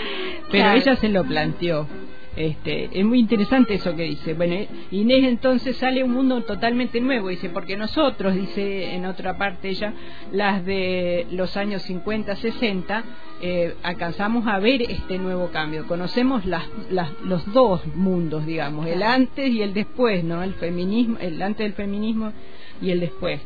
pero 0.51 0.65
Claro. 0.65 0.79
ella 0.79 0.97
se 0.97 1.09
lo 1.09 1.25
planteó. 1.25 1.87
Este, 2.37 2.89
es 2.93 3.05
muy 3.05 3.19
interesante 3.19 3.75
eso 3.75 3.97
que 3.97 4.05
dice. 4.05 4.35
Bueno, 4.35 4.55
Inés 4.93 5.25
entonces 5.25 5.77
sale 5.77 6.03
a 6.03 6.05
un 6.05 6.13
mundo 6.13 6.41
totalmente 6.45 7.01
nuevo, 7.01 7.31
dice, 7.31 7.49
porque 7.49 7.77
nosotros, 7.77 8.33
dice 8.33 8.95
en 8.95 9.07
otra 9.07 9.37
parte 9.37 9.71
ella, 9.71 9.93
las 10.31 10.65
de 10.65 11.27
los 11.33 11.57
años 11.57 11.83
50, 11.83 12.37
60, 12.37 13.03
eh, 13.43 13.75
alcanzamos 13.83 14.47
a 14.47 14.61
ver 14.61 14.83
este 14.83 15.19
nuevo 15.19 15.49
cambio. 15.49 15.89
Conocemos 15.89 16.45
las, 16.45 16.63
las, 16.91 17.11
los 17.25 17.45
dos 17.53 17.85
mundos, 17.97 18.47
digamos, 18.47 18.87
el 18.87 19.03
antes 19.03 19.51
y 19.51 19.61
el 19.63 19.75
después, 19.75 20.23
¿no? 20.23 20.41
El 20.45 20.55
feminismo, 20.55 21.17
el 21.21 21.43
antes 21.43 21.65
del 21.65 21.73
feminismo 21.73 22.33
y 22.81 22.91
el 22.93 23.01
después 23.01 23.41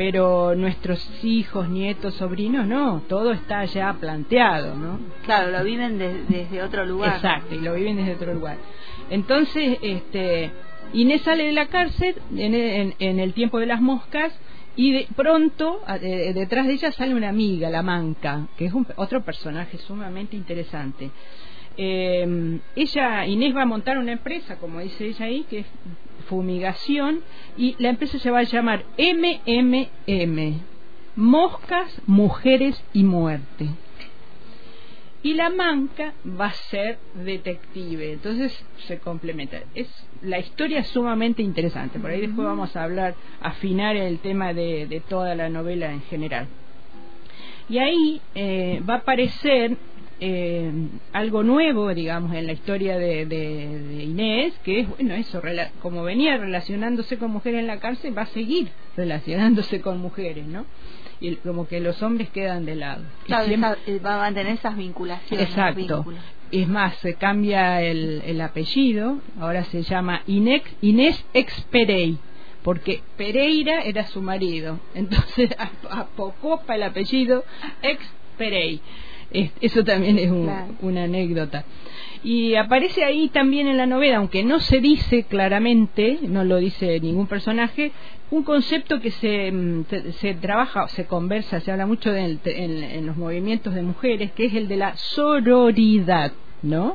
pero 0.00 0.54
nuestros 0.54 1.06
hijos, 1.22 1.68
nietos, 1.68 2.14
sobrinos, 2.14 2.66
no, 2.66 3.02
todo 3.06 3.32
está 3.32 3.66
ya 3.66 3.92
planteado, 4.00 4.74
¿no? 4.74 4.98
Claro, 5.26 5.50
lo 5.50 5.62
viven 5.62 5.98
de- 5.98 6.22
desde 6.26 6.62
otro 6.62 6.86
lugar. 6.86 7.16
Exacto, 7.16 7.54
y 7.54 7.58
lo 7.58 7.74
viven 7.74 7.96
desde 7.96 8.14
otro 8.14 8.32
lugar. 8.32 8.56
Entonces, 9.10 9.76
este, 9.82 10.52
Inés 10.94 11.20
sale 11.20 11.44
de 11.44 11.52
la 11.52 11.66
cárcel 11.66 12.14
en, 12.34 12.54
en- 12.54 12.94
en 12.98 13.18
el 13.20 13.34
tiempo 13.34 13.58
de 13.58 13.66
las 13.66 13.82
moscas 13.82 14.32
y 14.74 14.90
de 14.92 15.06
pronto 15.14 15.82
eh, 16.00 16.32
detrás 16.34 16.66
de 16.66 16.72
ella 16.72 16.92
sale 16.92 17.14
una 17.14 17.28
amiga, 17.28 17.68
la 17.68 17.82
Manca, 17.82 18.46
que 18.56 18.64
es 18.64 18.72
un- 18.72 18.86
otro 18.96 19.22
personaje 19.22 19.76
sumamente 19.76 20.34
interesante. 20.34 21.10
Eh, 21.82 22.58
ella, 22.76 23.26
Inés 23.26 23.56
va 23.56 23.62
a 23.62 23.66
montar 23.66 23.96
una 23.96 24.12
empresa, 24.12 24.56
como 24.56 24.80
dice 24.80 25.06
ella 25.06 25.24
ahí, 25.24 25.46
que 25.48 25.60
es 25.60 25.66
fumigación, 26.28 27.22
y 27.56 27.74
la 27.78 27.88
empresa 27.88 28.18
se 28.18 28.30
va 28.30 28.40
a 28.40 28.42
llamar 28.42 28.84
MMM, 28.98 30.60
Moscas, 31.16 32.02
Mujeres 32.06 32.84
y 32.92 33.04
Muerte. 33.04 33.70
Y 35.22 35.32
la 35.32 35.48
manca 35.48 36.12
va 36.38 36.46
a 36.48 36.52
ser 36.52 36.98
detective, 37.14 38.12
entonces 38.12 38.62
se 38.86 38.98
complementa. 38.98 39.60
Es 39.74 39.88
la 40.20 40.38
historia 40.38 40.80
es 40.80 40.88
sumamente 40.88 41.40
interesante. 41.42 41.98
Por 41.98 42.10
ahí 42.10 42.20
después 42.20 42.46
vamos 42.46 42.76
a 42.76 42.84
hablar, 42.84 43.14
afinar 43.40 43.96
el 43.96 44.18
tema 44.18 44.52
de, 44.52 44.86
de 44.86 45.00
toda 45.00 45.34
la 45.34 45.48
novela 45.48 45.90
en 45.90 46.02
general. 46.02 46.46
Y 47.70 47.78
ahí 47.78 48.20
eh, 48.34 48.82
va 48.86 48.94
a 48.94 48.98
aparecer 48.98 49.76
eh, 50.20 50.70
algo 51.12 51.42
nuevo, 51.42 51.92
digamos, 51.94 52.34
en 52.34 52.46
la 52.46 52.52
historia 52.52 52.98
de, 52.98 53.24
de- 53.26 53.78
de 53.80 54.04
Inés, 54.04 54.52
que 54.64 54.80
es, 54.80 54.88
bueno, 54.88 55.14
eso, 55.14 55.40
rela- 55.40 55.70
como 55.82 56.02
venía 56.02 56.36
relacionándose 56.36 57.16
con 57.18 57.30
mujeres 57.30 57.60
en 57.60 57.66
la 57.66 57.78
cárcel, 57.80 58.16
va 58.16 58.22
a 58.22 58.26
seguir 58.26 58.68
relacionándose 58.96 59.80
con 59.80 59.98
mujeres, 59.98 60.46
¿no? 60.46 60.66
Y 61.22 61.36
como 61.36 61.66
que 61.66 61.80
los 61.80 62.02
hombres 62.02 62.28
quedan 62.30 62.64
de 62.64 62.76
lado. 62.76 63.02
Y 63.24 63.26
Claro, 63.28 63.46
siempre- 63.46 63.70
esa- 63.70 63.90
eh, 63.90 63.98
va 63.98 64.14
a 64.16 64.18
mantener 64.18 64.54
esas 64.54 64.76
vinculaciones. 64.76 65.48
Exacto. 65.48 66.04
Es 66.52 66.66
más, 66.66 66.96
se 66.96 67.14
cambia 67.14 67.80
el, 67.82 68.22
el 68.26 68.40
apellido, 68.40 69.18
ahora 69.38 69.64
se 69.64 69.82
llama 69.82 70.22
Inés, 70.26 70.62
Inés 70.82 71.24
Ex 71.32 71.60
Perey, 71.70 72.18
porque 72.62 73.00
Pereira 73.16 73.82
era 73.82 74.04
su 74.06 74.20
marido. 74.20 74.80
Entonces 74.94 75.50
ap- 75.58 75.90
apocopa 75.90 76.74
el 76.74 76.82
apellido 76.82 77.44
Ex 77.82 78.00
Perey. 78.36 78.80
Es- 79.32 79.52
Eso 79.60 79.84
también 79.84 80.18
es 80.18 80.30
un- 80.30 80.44
Claro. 80.44 80.74
una 80.82 81.04
anécdota. 81.04 81.64
Y 82.22 82.54
aparece 82.56 83.04
ahí 83.04 83.28
también 83.28 83.66
en 83.66 83.76
la 83.78 83.86
novela, 83.86 84.18
aunque 84.18 84.42
no 84.44 84.60
se 84.60 84.80
dice 84.80 85.22
claramente, 85.24 86.18
no 86.22 86.44
lo 86.44 86.56
dice 86.58 87.00
ningún 87.00 87.26
personaje, 87.26 87.92
un 88.30 88.42
concepto 88.42 89.00
que 89.00 89.10
se, 89.10 89.50
mm, 89.50 89.84
se, 90.18 90.34
trabaja, 90.34 90.86
se 90.88 91.06
conversa, 91.06 91.60
se 91.60 91.72
habla 91.72 91.86
mucho 91.86 92.12
de- 92.12 92.38
en, 92.44 92.82
en 92.82 93.06
los 93.06 93.16
movimientos 93.16 93.74
de 93.74 93.82
mujeres, 93.82 94.32
que 94.32 94.46
es 94.46 94.54
el 94.54 94.68
de 94.68 94.76
la 94.76 94.96
sororidad, 94.96 96.32
¿no? 96.62 96.94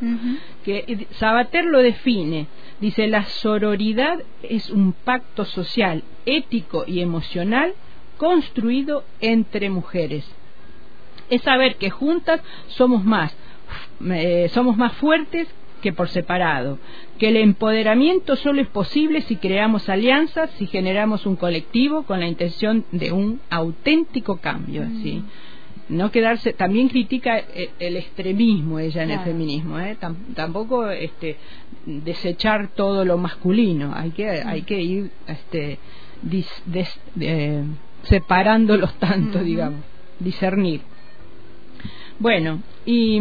Que 0.64 0.84
eh, 0.88 1.08
Sabater 1.12 1.66
lo 1.66 1.80
define. 1.82 2.48
Dice, 2.80 3.08
la 3.08 3.24
sororidad 3.24 4.20
es 4.44 4.70
un 4.70 4.94
pacto 4.94 5.44
social, 5.46 6.04
ético 6.26 6.84
y 6.86 7.00
emocional 7.00 7.74
construido 8.18 9.04
entre 9.22 9.70
mujeres. 9.70 10.26
Es 11.30 11.42
saber 11.42 11.76
que 11.76 11.90
juntas 11.90 12.42
somos 12.68 13.04
más, 13.04 13.36
eh, 14.10 14.50
somos 14.54 14.78
más 14.78 14.94
fuertes 14.94 15.48
que 15.82 15.94
por 15.94 16.10
separado, 16.10 16.80
que 17.20 17.28
el 17.28 17.38
empoderamiento 17.38 18.36
solo 18.36 18.62
es 18.62 18.68
posible 18.68 19.22
si 19.22 19.36
creamos 19.36 19.88
alianzas, 19.88 20.50
si 20.58 20.66
generamos 20.66 21.28
un 21.28 21.36
colectivo 21.36 22.04
con 22.04 22.20
la 22.20 22.28
intención 22.28 22.86
de 22.92 23.12
un 23.12 23.40
auténtico 23.52 24.38
cambio, 24.38 24.84
¿sí? 25.04 25.24
no 25.90 26.12
quedarse 26.12 26.54
también 26.54 26.90
critica 26.90 27.38
el, 27.38 27.70
el 27.80 27.98
extremismo 27.98 28.80
ella 28.80 29.04
en 29.04 29.12
el 29.12 29.20
feminismo 29.20 29.80
¿eh? 29.80 29.98
tampoco 30.34 30.90
este 30.90 31.38
desechar 31.86 32.70
todo 32.70 33.06
lo 33.06 33.18
masculino 33.18 33.94
hay 33.96 34.10
que 34.12 34.28
hay 34.28 34.64
que 34.64 34.82
ir 34.82 35.12
este 35.28 35.78
eh, 37.20 37.64
separándolos 38.04 38.96
tanto 38.96 39.44
digamos 39.44 39.82
discernir 40.20 40.82
bueno, 42.18 42.62
y, 42.86 43.20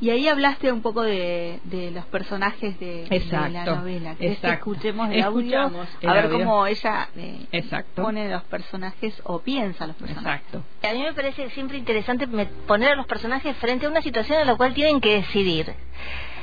y 0.00 0.10
ahí 0.10 0.28
hablaste 0.28 0.72
un 0.72 0.80
poco 0.80 1.02
de, 1.02 1.60
de 1.64 1.90
los 1.90 2.06
personajes 2.06 2.78
de, 2.80 3.06
la 3.30 3.64
novela. 3.64 4.14
que 4.14 4.38
escuchemos 4.42 5.10
el 5.10 5.22
audio? 5.22 5.70
a 6.06 6.12
ver 6.12 6.30
cómo 6.30 6.66
ella 6.66 7.08
eh, 7.16 7.46
pone 7.94 8.30
los 8.30 8.42
personajes 8.44 9.20
o 9.24 9.40
piensa 9.40 9.86
los 9.86 9.96
personajes. 9.96 10.42
Exacto. 10.46 10.64
A 10.88 10.92
mí 10.92 11.02
me 11.02 11.12
parece 11.12 11.50
siempre 11.50 11.76
interesante 11.78 12.26
poner 12.66 12.92
a 12.92 12.94
los 12.94 13.06
personajes 13.06 13.56
frente 13.56 13.86
a 13.86 13.90
una 13.90 14.00
situación 14.00 14.40
en 14.40 14.46
la 14.46 14.56
cual 14.56 14.72
tienen 14.74 15.00
que 15.00 15.16
decidir. 15.16 15.74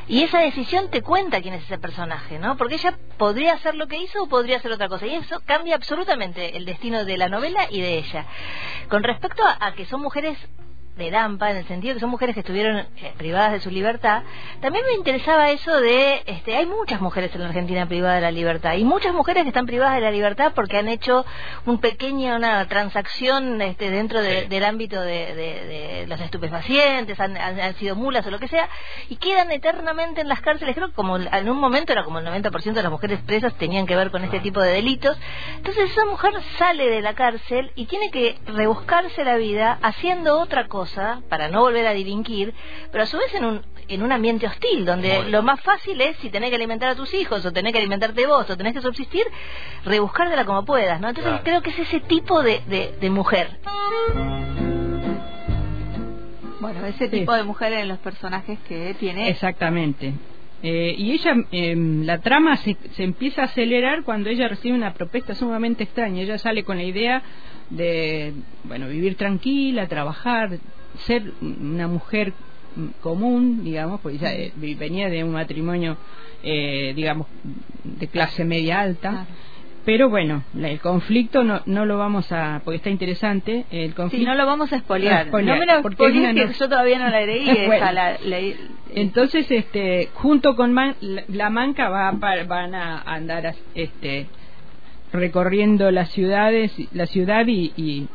Y 0.09 0.23
esa 0.23 0.39
decisión 0.39 0.89
te 0.89 1.01
cuenta 1.01 1.41
quién 1.41 1.53
es 1.53 1.63
ese 1.63 1.77
personaje, 1.77 2.39
¿no? 2.39 2.55
Porque 2.55 2.75
ella 2.75 2.97
podría 3.17 3.53
hacer 3.53 3.75
lo 3.75 3.87
que 3.87 3.97
hizo 3.97 4.23
o 4.23 4.29
podría 4.29 4.57
hacer 4.57 4.71
otra 4.71 4.87
cosa. 4.87 5.05
Y 5.05 5.15
eso 5.15 5.41
cambia 5.45 5.75
absolutamente 5.75 6.55
el 6.55 6.63
destino 6.63 7.03
de 7.03 7.17
la 7.17 7.27
novela 7.27 7.67
y 7.69 7.81
de 7.81 7.97
ella. 7.97 8.25
Con 8.87 9.03
respecto 9.03 9.43
a 9.43 9.73
que 9.73 9.85
son 9.85 10.01
mujeres 10.01 10.37
de 10.97 11.11
Lampa, 11.11 11.51
en 11.51 11.57
el 11.57 11.67
sentido 11.67 11.93
que 11.93 11.99
son 11.99 12.09
mujeres 12.09 12.33
que 12.33 12.41
estuvieron 12.41 12.77
eh, 12.77 13.13
privadas 13.17 13.51
de 13.51 13.59
su 13.59 13.69
libertad, 13.69 14.23
también 14.61 14.85
me 14.85 14.93
interesaba 14.93 15.51
eso 15.51 15.79
de, 15.79 16.23
este, 16.25 16.55
hay 16.55 16.65
muchas 16.65 17.01
mujeres 17.01 17.33
en 17.33 17.41
la 17.41 17.47
Argentina 17.47 17.85
privadas 17.87 18.17
de 18.17 18.21
la 18.21 18.31
libertad, 18.31 18.73
y 18.75 18.83
muchas 18.83 19.13
mujeres 19.13 19.43
que 19.43 19.49
están 19.49 19.65
privadas 19.65 19.95
de 19.95 20.01
la 20.01 20.11
libertad 20.11 20.53
porque 20.55 20.77
han 20.77 20.87
hecho 20.87 21.25
un 21.65 21.79
pequeña, 21.79 22.35
una 22.35 22.67
transacción 22.67 23.61
este, 23.61 23.89
dentro 23.89 24.21
del 24.21 24.63
ámbito 24.63 25.01
de, 25.01 26.05
los 26.07 26.19
estupefacientes, 26.19 27.19
han, 27.19 27.75
sido 27.75 27.95
mulas 27.95 28.25
o 28.25 28.31
lo 28.31 28.39
que 28.39 28.47
sea, 28.47 28.69
y 29.09 29.17
quedan 29.17 29.51
eternamente 29.51 30.21
en 30.21 30.27
las 30.27 30.41
cárceles, 30.41 30.75
creo 30.75 30.89
que 30.89 30.93
como 30.93 31.17
en 31.17 31.49
un 31.49 31.57
momento 31.57 31.93
era 31.93 32.03
como 32.03 32.19
el 32.19 32.25
90% 32.25 32.73
de 32.73 32.83
las 32.83 32.91
mujeres 32.91 33.19
presas 33.25 33.53
tenían 33.55 33.85
que 33.85 33.95
ver 33.95 34.11
con 34.11 34.23
este 34.23 34.39
tipo 34.39 34.61
de 34.61 34.71
delitos, 34.71 35.17
entonces 35.57 35.91
esa 35.91 36.05
mujer 36.05 36.33
sale 36.57 36.89
de 36.89 37.01
la 37.01 37.13
cárcel 37.13 37.71
y 37.75 37.85
tiene 37.85 38.09
que 38.11 38.37
rebuscarse 38.45 39.23
la 39.23 39.37
vida 39.37 39.77
haciendo 39.81 40.39
otra 40.39 40.67
cosa, 40.67 40.86
para 41.29 41.49
no 41.49 41.61
volver 41.61 41.87
a 41.87 41.93
delinquir, 41.93 42.53
pero 42.91 43.03
a 43.03 43.07
su 43.07 43.17
vez 43.17 43.33
en 43.35 43.45
un, 43.45 43.61
en 43.87 44.03
un 44.03 44.11
ambiente 44.11 44.47
hostil, 44.47 44.85
donde 44.85 45.23
lo 45.29 45.41
más 45.43 45.61
fácil 45.61 45.99
es, 46.01 46.17
si 46.17 46.29
tenés 46.29 46.49
que 46.49 46.55
alimentar 46.55 46.89
a 46.89 46.95
tus 46.95 47.13
hijos, 47.13 47.45
o 47.45 47.51
tenés 47.51 47.73
que 47.73 47.79
alimentarte 47.79 48.25
vos, 48.25 48.49
o 48.49 48.57
tenés 48.57 48.73
que 48.73 48.81
subsistir, 48.81 49.25
rebuscártela 49.85 50.45
como 50.45 50.65
puedas, 50.65 50.99
¿no? 51.01 51.09
Entonces 51.09 51.41
creo 51.43 51.61
que 51.61 51.71
es 51.71 51.79
ese 51.79 51.99
tipo 52.01 52.43
de, 52.43 52.61
de, 52.99 53.09
mujer. 53.09 53.59
Bueno, 56.59 56.85
ese 56.85 57.07
tipo 57.07 57.33
de 57.33 57.43
mujer 57.43 57.73
en 57.73 57.87
los 57.87 57.99
personajes 57.99 58.59
que 58.67 58.95
tiene. 58.99 59.29
Exactamente. 59.29 60.13
Eh, 60.63 60.95
y 60.97 61.11
ella, 61.11 61.35
em, 61.51 62.03
la 62.03 62.19
trama 62.19 62.57
se, 62.57 62.75
se, 62.93 63.03
empieza 63.03 63.41
a 63.41 63.45
acelerar 63.45 64.03
cuando 64.03 64.29
ella 64.29 64.47
recibe 64.47 64.75
una 64.75 64.93
propuesta 64.93 65.35
sumamente 65.35 65.83
extraña. 65.83 66.21
Ella 66.21 66.37
sale 66.37 66.63
con 66.63 66.77
la 66.77 66.83
idea 66.83 67.21
de, 67.69 68.33
bueno, 68.63 68.87
vivir 68.87 69.15
tranquila, 69.15 69.87
trabajar, 69.87 70.57
ser 70.99 71.31
una 71.41 71.87
mujer 71.87 72.33
común, 73.01 73.63
digamos, 73.63 74.01
porque 74.01 74.17
ella 74.17 74.33
eh, 74.33 74.51
venía 74.55 75.09
de 75.09 75.23
un 75.23 75.31
matrimonio, 75.31 75.97
eh, 76.43 76.93
digamos, 76.95 77.27
de 77.83 78.07
clase 78.07 78.45
media 78.45 78.79
alta. 78.79 79.25
Pero 79.85 80.09
bueno, 80.09 80.43
el 80.53 80.81
conflicto 80.81 81.45
no, 81.45 81.61
no 81.65 81.85
lo 81.85 81.97
vamos 81.97 82.29
a, 82.33 82.61
porque 82.65 82.75
está 82.75 82.89
interesante, 82.89 83.65
el 83.71 83.95
conflicto... 83.95 84.17
Sí, 84.17 84.25
no 84.25 84.35
lo 84.35 84.45
vamos 84.45 84.73
a 84.73 84.75
espolear. 84.75 85.27
No, 85.27 85.55
me 85.55 85.65
lo 85.65 85.81
porque 85.81 86.11
que 86.11 86.53
yo 86.53 86.67
todavía 86.67 86.99
no 86.99 87.09
la 87.09 87.21
leí. 87.21 87.45
la, 87.93 88.17
Entonces, 88.93 89.49
este, 89.49 90.09
junto 90.13 90.55
con 90.55 90.75
la, 90.75 91.49
Manca 91.49 91.89
va, 91.89 92.11
van 92.11 92.75
a 92.75 93.01
andar 93.01 93.55
este, 93.75 94.27
recorriendo 95.13 95.91
las 95.91 96.09
ciudades, 96.11 96.73
la 96.93 97.05
ciudad 97.05 97.45
y, 97.47 98.07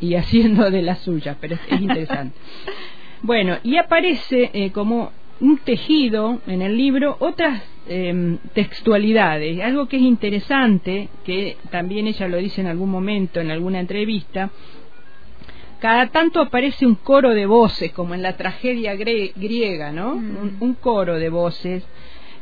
y, 0.00 0.14
haciendo 0.16 0.70
de 0.70 0.82
las 0.82 1.00
suyas, 1.00 1.36
pero 1.40 1.54
es, 1.54 1.80
interesante. 1.80 2.36
bueno, 3.22 3.56
y 3.62 3.76
aparece 3.76 4.50
eh, 4.52 4.70
como 4.70 5.12
un 5.40 5.58
tejido 5.58 6.40
en 6.46 6.62
el 6.62 6.76
libro 6.76 7.16
otras 7.20 7.62
em, 7.88 8.38
textualidades, 8.52 9.60
algo 9.60 9.86
que 9.86 9.96
es 9.96 10.02
interesante, 10.02 11.08
que 11.24 11.56
también 11.70 12.06
ella 12.06 12.28
lo 12.28 12.36
dice 12.36 12.60
en 12.60 12.68
algún 12.68 12.90
momento, 12.90 13.40
en 13.40 13.50
alguna 13.50 13.80
entrevista, 13.80 14.50
cada 15.80 16.08
tanto 16.08 16.40
aparece 16.40 16.86
un 16.86 16.94
coro 16.94 17.30
de 17.30 17.46
voces, 17.46 17.92
como 17.92 18.14
en 18.14 18.22
la 18.22 18.36
tragedia 18.36 18.94
griega, 18.94 19.92
¿no? 19.92 20.16
Mm. 20.16 20.56
un, 20.60 20.74
coro 20.74 21.18
de 21.18 21.28
voces, 21.28 21.84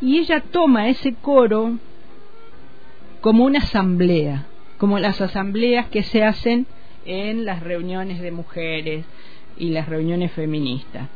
y 0.01 0.19
ella 0.19 0.43
toma 0.51 0.89
ese 0.89 1.15
coro 1.15 1.79
como 3.21 3.45
una 3.45 3.61
asamblea, 3.61 4.47
como 4.79 4.99
las 4.99 5.21
asambleas 5.21 5.87
que 5.89 6.03
se 6.03 6.25
hacen 6.25 6.67
en 7.05 7.45
las 7.45 7.63
reuniones 7.63 8.21
de 8.21 8.33
mujeres 8.33 9.05
y 9.57 9.71
las 9.71 9.89
reuniones 9.89 10.33
feministas. 10.33 11.09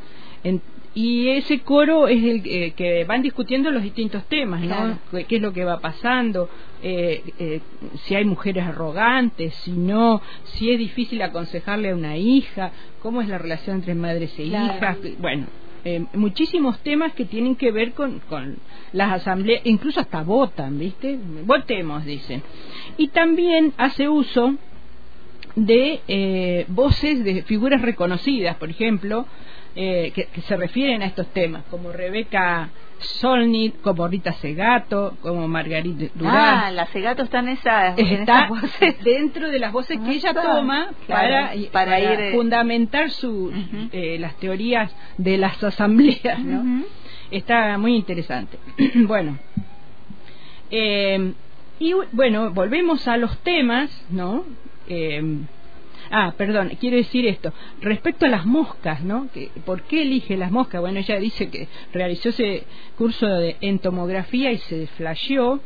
Y 0.97 1.29
ese 1.29 1.61
coro 1.61 2.09
es 2.09 2.25
el 2.25 2.43
eh, 2.47 2.73
que 2.75 3.05
van 3.05 3.21
discutiendo 3.21 3.71
los 3.71 3.83
distintos 3.83 4.25
temas, 4.25 4.63
¿no? 4.63 4.99
¿Qué 5.29 5.37
es 5.37 5.43
lo 5.43 5.53
que 5.53 5.63
va 5.63 5.79
pasando? 5.79 6.49
Eh, 6.83 7.23
eh, 7.39 7.61
si 8.05 8.15
hay 8.15 8.25
mujeres 8.25 8.65
arrogantes, 8.65 9.55
si 9.57 9.73
no, 9.73 10.23
si 10.45 10.71
es 10.71 10.79
difícil 10.79 11.21
aconsejarle 11.21 11.91
a 11.91 11.95
una 11.95 12.17
hija, 12.17 12.73
cómo 13.03 13.21
es 13.21 13.29
la 13.29 13.37
relación 13.37 13.77
entre 13.77 13.95
madres 13.95 14.39
e 14.39 14.45
hijas. 14.45 14.97
Bueno, 15.19 15.47
eh, 15.85 16.03
muchísimos 16.15 16.79
temas 16.81 17.13
que 17.13 17.27
tienen 17.27 17.57
que 17.57 17.73
ver 17.73 17.93
con, 17.93 18.21
con 18.31 18.57
las 18.93 19.13
asambleas, 19.13 19.61
incluso 19.67 20.01
hasta 20.01 20.23
votan, 20.23 20.79
¿viste? 20.79 21.19
Votemos, 21.45 22.07
dicen. 22.07 22.43
Y 22.97 23.09
también 23.09 23.75
hace 23.77 24.09
uso 24.09 24.55
de 25.57 26.01
eh, 26.09 26.65
voces 26.69 27.23
de 27.23 27.43
figuras 27.43 27.83
reconocidas, 27.83 28.57
por 28.57 28.71
ejemplo, 28.71 29.27
eh, 29.77 30.11
que, 30.15 30.41
se 30.41 30.57
refieren 30.57 31.03
a 31.03 31.07
estos 31.07 31.27
temas, 31.35 31.63
como 31.71 31.93
Rebeca 31.93 32.71
Solnit, 32.99 33.81
como 33.83 34.09
Rita 34.09 34.33
Segato, 34.33 35.17
como 35.21 35.47
Margarita 35.47 36.07
Durán. 36.15 36.35
Ah, 36.35 36.71
la 36.71 36.87
Segato 36.87 37.23
está 37.23 37.41
en, 37.41 37.49
esa, 37.51 37.89
está 37.91 38.49
dentro 39.05 39.51
de 39.51 39.59
las 39.59 39.73
voces 39.73 40.01
que 40.01 40.13
ella 40.13 40.33
toma 40.33 40.93
para, 41.07 41.53
para, 41.73 42.01
ir, 42.01 42.21
eh, 42.21 42.33
fundamentar 42.33 43.11
su, 43.11 43.53
eh, 43.93 44.17
las 44.19 44.35
teorías 44.37 44.91
de 45.19 45.37
las 45.37 45.63
asambleas, 45.63 46.39
¿no? 46.39 46.85
Está 47.31 47.77
muy 47.77 47.97
interesante. 47.97 48.59
bueno, 49.07 49.39
eh, 50.71 51.35
y 51.79 51.93
bueno, 52.13 52.51
volvemos 52.51 53.07
a 53.07 53.19
los 53.19 53.37
temas, 53.41 53.91
¿no? 54.09 54.45
Eh, 54.89 55.23
Ah, 56.11 56.35
perdón, 56.37 56.73
quiero 56.81 56.97
decir 56.97 57.27
esto. 57.27 57.53
Respecto 57.81 58.27
a 58.27 58.29
las 58.29 58.47
moscas, 58.47 59.03
¿no? 59.03 59.29
¿Por 59.65 59.83
qué 59.83 60.03
elige 60.03 60.37
las 60.37 60.51
moscas? 60.51 60.81
Bueno, 60.81 61.01
ella 61.01 61.19
dice 61.19 61.49
que 61.51 61.69
realizó 61.93 62.29
ese 62.31 62.65
curso 62.97 63.27
de 63.27 63.57
entomografía 63.61 64.53
y 64.53 64.59
se 64.59 64.87
flasheó, 64.89 65.61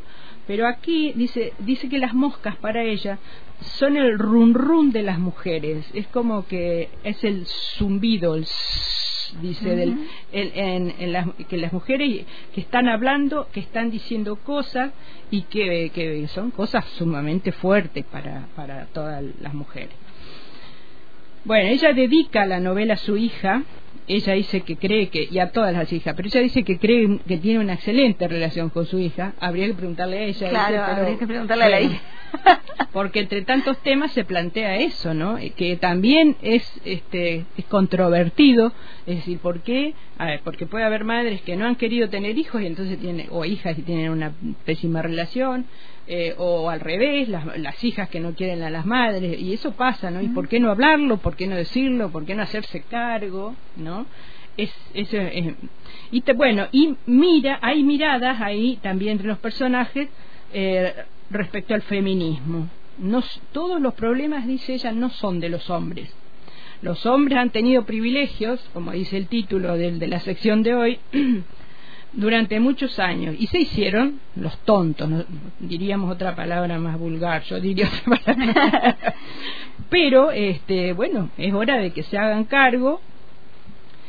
pero 0.46 0.66
aquí 0.66 1.12
dice, 1.14 1.53
dice 1.59 1.88
que 1.88 1.98
las 1.98 2.14
moscas 2.14 2.57
para 2.57 2.83
ella 2.83 3.18
son 3.61 3.96
el 3.96 4.18
run 4.18 4.55
run 4.55 4.90
de 4.92 5.03
las 5.03 5.18
mujeres. 5.18 5.88
Es 5.94 6.07
como 6.09 6.46
que 6.46 6.88
es 7.05 7.22
el 7.24 7.46
zumbido, 7.46 8.35
el 8.35 8.46
dice 9.40 9.76
del, 9.76 9.96
en, 10.33 11.12
las, 11.12 11.26
que 11.48 11.57
las 11.57 11.72
mujeres 11.72 12.24
que 12.53 12.61
están 12.61 12.88
hablando, 12.88 13.48
que 13.53 13.61
están 13.61 13.90
diciendo 13.90 14.37
cosas 14.37 14.92
y 15.31 15.42
que, 15.42 15.90
que 15.94 16.26
son 16.29 16.50
cosas 16.50 16.85
sumamente 16.96 17.53
fuertes 17.53 18.05
para, 18.07 18.48
para 18.57 18.87
todas 18.87 19.22
las 19.40 19.55
mujeres. 19.55 19.94
Bueno, 21.44 21.70
ella 21.70 21.92
dedica 21.92 22.44
la 22.46 22.61
novela 22.61 22.94
a 22.94 22.98
su 22.98 23.16
hija, 23.16 23.62
ella 24.07 24.35
dice 24.35 24.62
que 24.62 24.76
cree 24.76 25.09
que, 25.09 25.29
y 25.31 25.38
a 25.38 25.53
todas 25.53 25.72
las 25.72 25.92
hijas, 25.92 26.14
pero 26.14 26.29
ella 26.29 26.40
dice 26.40 26.64
que 26.64 26.79
cree 26.79 27.20
que 27.26 27.38
tiene 27.38 27.61
una 27.61 27.74
excelente 27.74 28.29
relación 28.29 28.70
con 28.70 28.87
su 28.87 28.98
hija, 28.98 29.35
habría 29.40 29.66
que 29.66 29.74
preguntarle 29.74 30.18
a 30.18 30.22
ella. 30.24 30.48
Claro, 30.50 30.83
habría 30.83 31.18
que 31.18 31.26
preguntarle 31.26 31.64
a 31.64 31.68
la 31.68 31.81
hija. 31.81 32.00
porque 32.92 33.20
entre 33.20 33.42
tantos 33.42 33.79
temas 33.79 34.12
se 34.12 34.24
plantea 34.24 34.76
eso, 34.76 35.14
¿no? 35.14 35.38
Que 35.57 35.76
también 35.76 36.37
es, 36.42 36.62
este, 36.85 37.46
es 37.57 37.64
controvertido, 37.66 38.72
es 39.07 39.16
decir, 39.16 39.38
¿por 39.38 39.62
qué? 39.62 39.94
A 40.18 40.26
ver, 40.26 40.40
porque 40.44 40.66
puede 40.66 40.85
haber 40.85 41.05
madres 41.05 41.40
que 41.42 41.57
no 41.57 41.66
han 41.66 41.76
querido 41.76 42.09
tener 42.09 42.37
hijos 42.38 42.61
y 42.62 42.66
entonces 42.66 42.98
tienen, 42.98 43.29
o 43.31 43.44
hijas 43.44 43.76
que 43.76 43.83
tienen 43.83 44.11
una 44.11 44.33
pésima 44.64 45.03
relación, 45.03 45.66
eh, 46.12 46.35
o 46.38 46.68
al 46.68 46.81
revés, 46.81 47.29
las, 47.29 47.46
las, 47.59 47.85
hijas 47.85 48.09
que 48.09 48.18
no 48.18 48.35
quieren 48.35 48.62
a 48.62 48.70
las 48.70 48.85
madres, 48.85 49.40
y 49.40 49.53
eso 49.53 49.70
pasa, 49.73 50.11
¿no? 50.11 50.20
¿Y 50.20 50.29
por 50.29 50.49
qué 50.49 50.59
no 50.59 50.68
hablarlo? 50.70 51.18
¿Por 51.18 51.37
qué 51.37 51.46
no 51.46 51.55
decirlo? 51.55 52.11
¿Por 52.11 52.25
qué 52.27 52.35
no 52.35 52.42
hacerse 52.42 52.83
cargo? 52.83 53.55
¿No? 53.77 54.07
es, 54.57 54.73
es- 54.94 55.55
y 56.11 56.20
te- 56.23 56.33
bueno 56.33 56.66
y 56.73 56.96
mira 57.07 57.59
hay 57.62 57.83
miradas 57.85 58.40
ahí 58.40 58.79
también 58.83 59.12
entre 59.12 59.29
los 59.29 59.38
personajes 59.38 60.09
eh, 60.53 60.92
respecto 61.31 61.73
al 61.73 61.83
feminismo 61.83 62.68
no 62.99 63.23
todos 63.53 63.81
los 63.81 63.94
problemas 63.94 64.46
dice 64.46 64.75
ella 64.75 64.92
no 64.92 65.09
son 65.11 65.38
de 65.40 65.49
los 65.49 65.70
hombres 65.70 66.12
los 66.83 67.07
hombres 67.07 67.38
han 67.38 67.51
tenido 67.51 67.85
privilegios 67.85 68.61
como 68.75 68.90
dice 68.92 69.16
el 69.16 69.29
título 69.29 69.77
de 69.77 70.07
la 70.09 70.18
sección 70.20 70.62
de 70.62 70.75
hoy 70.75 70.99
durante 72.12 72.59
muchos 72.61 72.99
años 72.99 73.37
y 73.38 73.46
se 73.46 73.61
hicieron 73.61 74.20
los 74.35 74.59
tontos, 74.64 75.09
no- 75.09 75.25
diríamos 75.61 76.11
otra 76.11 76.35
palabra 76.35 76.79
más 76.79 76.99
vulgar, 76.99 77.42
yo 77.44 77.61
diría 77.61 77.88
otra 77.88 78.16
palabra. 78.25 79.14
Pero, 79.88 80.31
este, 80.31 80.92
bueno, 80.92 81.31
es 81.37 81.53
hora 81.55 81.77
de 81.79 81.92
que 81.92 82.03
se 82.03 82.18
hagan 82.18 82.44
cargo 82.44 83.01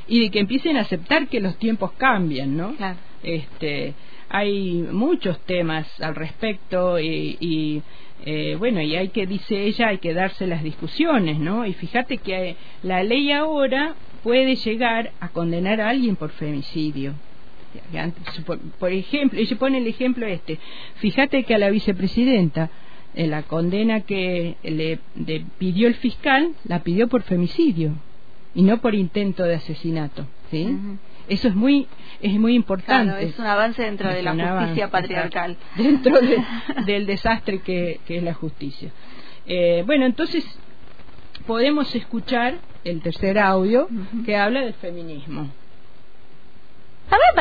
y 0.08 0.20
de 0.22 0.30
que 0.32 0.40
empiecen 0.40 0.78
a 0.78 0.82
aceptar 0.82 1.28
que 1.28 1.40
los 1.40 1.58
tiempos 1.58 1.92
cambian, 1.94 2.56
¿no? 2.58 2.76
Claro. 2.76 2.98
Este, 3.24 3.94
hay 4.30 4.84
muchos 4.92 5.40
temas 5.46 5.88
al 6.02 6.16
respecto 6.16 7.00
y, 7.00 7.38
y, 7.40 7.82
eh, 8.26 8.56
bueno, 8.58 8.82
y 8.82 8.96
hay 8.96 9.10
que, 9.10 9.26
dice 9.28 9.64
ella, 9.66 9.90
hay 9.90 9.98
que 10.00 10.14
darse 10.14 10.48
las 10.48 10.64
discusiones, 10.64 11.40
¿no? 11.40 11.66
Y 11.66 11.74
fíjate 11.74 12.18
que 12.18 12.56
la 12.84 13.04
ley 13.04 13.32
ahora 13.32 13.96
puede 14.24 14.56
llegar 14.56 15.12
a 15.20 15.30
condenar 15.30 15.82
a 15.82 15.90
alguien 15.90 16.16
por 16.16 16.30
femicidio. 16.32 17.14
Por, 18.80 18.92
ejemplo, 18.92 19.40
ella 19.40 19.58
pone 19.58 19.78
el 19.78 19.88
ejemplo 19.88 20.26
este. 20.26 20.60
Fíjate 20.96 21.44
que 21.44 21.56
a 21.56 21.58
la 21.58 21.70
vicepresidenta 21.70 22.70
eh, 23.14 23.28
la 23.28 23.44
condena 23.44 24.02
que 24.02 24.56
le, 24.64 25.00
le 25.16 25.46
pidió 25.58 25.88
el 25.88 25.96
fiscal 25.96 26.54
la 26.66 26.80
pidió 26.84 27.08
por 27.08 27.24
femicidio 27.24 27.94
y 28.54 28.62
no 28.64 28.78
por 28.82 28.96
intento 28.96 29.44
de 29.44 29.56
asesinato, 29.56 30.26
¿sí? 30.50 30.68
Eso 31.30 31.48
es 31.48 31.56
muy 31.56 31.88
es 32.22 32.34
muy 32.40 32.54
importante. 32.56 33.12
Claro, 33.12 33.26
es 33.28 33.40
un 33.40 33.46
avance 33.46 33.82
dentro 33.82 34.10
de 34.10 34.22
la 34.22 34.32
justicia 34.32 34.52
avance, 34.52 34.88
patriarcal. 34.90 35.52
exacto. 35.52 35.66
Dentro 35.84 36.20
de- 36.22 36.44
del 36.86 37.06
desastre 37.06 37.60
que, 37.60 38.00
que 38.06 38.18
es 38.18 38.24
la 38.24 38.34
justicia. 38.34 38.92
Eh, 39.46 39.84
bueno, 39.86 40.06
entonces 40.06 40.46
podemos 41.48 41.94
escuchar 41.96 42.60
el 42.84 43.02
tercer 43.02 43.40
audio 43.40 43.88
que 44.26 44.36
habla 44.36 44.62
del 44.62 44.74
feminismo. 44.76 45.50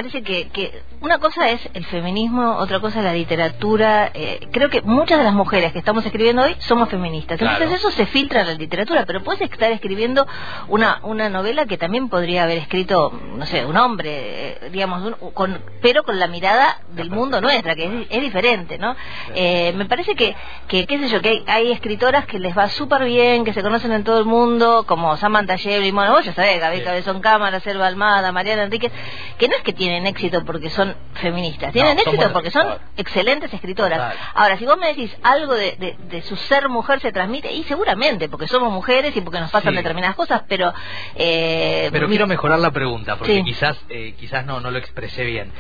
Parece 0.00 0.22
que, 0.22 0.48
que 0.48 0.80
una 1.02 1.18
cosa 1.18 1.50
es 1.50 1.60
el 1.74 1.84
feminismo, 1.84 2.56
otra 2.56 2.80
cosa 2.80 3.00
es 3.00 3.04
la 3.04 3.12
literatura. 3.12 4.10
Eh, 4.14 4.48
creo 4.50 4.70
que 4.70 4.80
muchas 4.80 5.18
de 5.18 5.24
las 5.24 5.34
mujeres 5.34 5.74
que 5.74 5.78
estamos 5.78 6.06
escribiendo 6.06 6.40
hoy 6.40 6.56
somos 6.60 6.88
feministas. 6.88 7.38
Claro. 7.38 7.56
Entonces 7.58 7.80
eso 7.80 7.90
se 7.90 8.06
filtra 8.06 8.40
en 8.40 8.46
la 8.46 8.54
literatura, 8.54 9.04
pero 9.04 9.22
puedes 9.22 9.42
estar 9.42 9.70
escribiendo 9.70 10.26
una, 10.68 11.00
una 11.02 11.28
novela 11.28 11.66
que 11.66 11.76
también 11.76 12.08
podría 12.08 12.44
haber 12.44 12.56
escrito, 12.56 13.12
no 13.36 13.44
sé, 13.44 13.66
un 13.66 13.76
hombre, 13.76 14.08
eh, 14.12 14.70
digamos, 14.72 15.02
un- 15.20 15.32
con, 15.32 15.62
pero 15.82 16.02
con 16.02 16.18
la 16.18 16.28
mirada 16.28 16.78
del 16.92 17.10
mundo 17.10 17.42
nuestra, 17.42 17.74
que 17.74 17.84
es, 17.84 18.06
es 18.08 18.22
diferente, 18.22 18.78
¿no? 18.78 18.96
Eh, 19.34 19.74
me 19.76 19.84
parece 19.84 20.14
que, 20.14 20.34
que, 20.66 20.86
qué 20.86 20.98
sé 20.98 21.10
yo, 21.10 21.20
que 21.20 21.28
hay, 21.28 21.44
hay 21.46 21.72
escritoras 21.72 22.24
que 22.24 22.38
les 22.38 22.56
va 22.56 22.70
súper 22.70 23.04
bien, 23.04 23.44
que 23.44 23.52
se 23.52 23.60
conocen 23.62 23.92
en 23.92 24.02
todo 24.04 24.18
el 24.18 24.24
mundo, 24.24 24.84
como 24.88 25.14
Samantha 25.18 25.56
Shevlin, 25.56 25.94
bueno, 25.94 26.12
vos 26.12 26.24
ya 26.24 26.32
sabés, 26.32 26.58
Sí. 26.70 26.80
Cabezón 26.84 27.20
Cámara, 27.20 27.60
Selva 27.60 27.86
Almada, 27.86 28.32
Mariana 28.32 28.62
Enríquez, 28.62 28.90
que 29.36 29.46
no 29.46 29.56
es 29.56 29.62
que 29.62 29.74
tienen 29.74 29.89
éxito 30.07 30.44
porque 30.44 30.70
son 30.70 30.94
feministas, 31.14 31.72
tienen 31.72 31.96
No, 31.96 32.03
éxito 32.03 32.33
porque 32.33 32.50
son 32.50 32.66
excelentes 32.96 33.53
escritoras. 33.53 33.98
Total. 33.98 34.16
Ahora, 34.35 34.57
si 34.59 34.64
vos 34.66 34.76
me 34.79 34.88
decís 34.88 35.16
algo 35.22 35.55
de, 35.55 35.76
de, 35.79 35.96
de 36.09 36.22
su 36.22 36.37
ser 36.37 36.68
mujer 36.68 37.00
se 37.00 37.12
transmite, 37.12 37.53
y 37.53 37.62
seguramente, 37.64 38.29
porque 38.29 38.46
somos 38.48 38.72
mujeres 38.72 39.16
y 39.16 39.20
porque 39.20 39.40
nos 39.40 39.50
pasan 39.50 39.72
Sí. 39.72 39.76
determinadas 39.76 40.16
cosas, 40.16 40.42
pero... 40.48 40.72
Eh, 41.16 41.88
Pero 41.92 42.07
mi- 42.09 42.12
quiero 42.12 42.26
mejorar 42.26 42.59
la 42.59 42.70
pregunta, 42.70 43.16
porque 43.16 43.37
Sí. 43.37 43.44
quizás, 43.44 43.79
eh, 43.88 44.14
quizás 44.18 44.44
no, 44.46 44.61
no 44.61 44.70
lo 44.70 44.79
expresé 44.79 45.24
bien. 45.24 45.53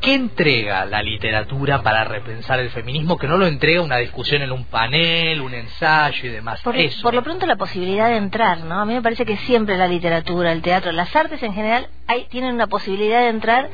¿Qué 0.00 0.14
entrega 0.14 0.86
la 0.86 1.02
literatura 1.02 1.82
para 1.82 2.04
repensar 2.04 2.58
el 2.58 2.70
feminismo 2.70 3.18
que 3.18 3.26
no 3.28 3.36
lo 3.36 3.46
entrega 3.46 3.82
una 3.82 3.98
discusión 3.98 4.40
en 4.40 4.50
un 4.50 4.64
panel, 4.64 5.42
un 5.42 5.52
ensayo 5.52 6.26
y 6.26 6.32
demás? 6.32 6.62
Por, 6.62 6.74
Eso. 6.76 7.02
por 7.02 7.12
lo 7.12 7.22
pronto 7.22 7.44
la 7.44 7.56
posibilidad 7.56 8.08
de 8.08 8.16
entrar, 8.16 8.64
¿no? 8.64 8.80
A 8.80 8.86
mí 8.86 8.94
me 8.94 9.02
parece 9.02 9.26
que 9.26 9.36
siempre 9.36 9.76
la 9.76 9.88
literatura, 9.88 10.52
el 10.52 10.62
teatro, 10.62 10.90
las 10.92 11.14
artes 11.14 11.42
en 11.42 11.52
general 11.52 11.88
hay, 12.06 12.24
tienen 12.30 12.54
una 12.54 12.66
posibilidad 12.66 13.20
de 13.20 13.28
entrar 13.28 13.68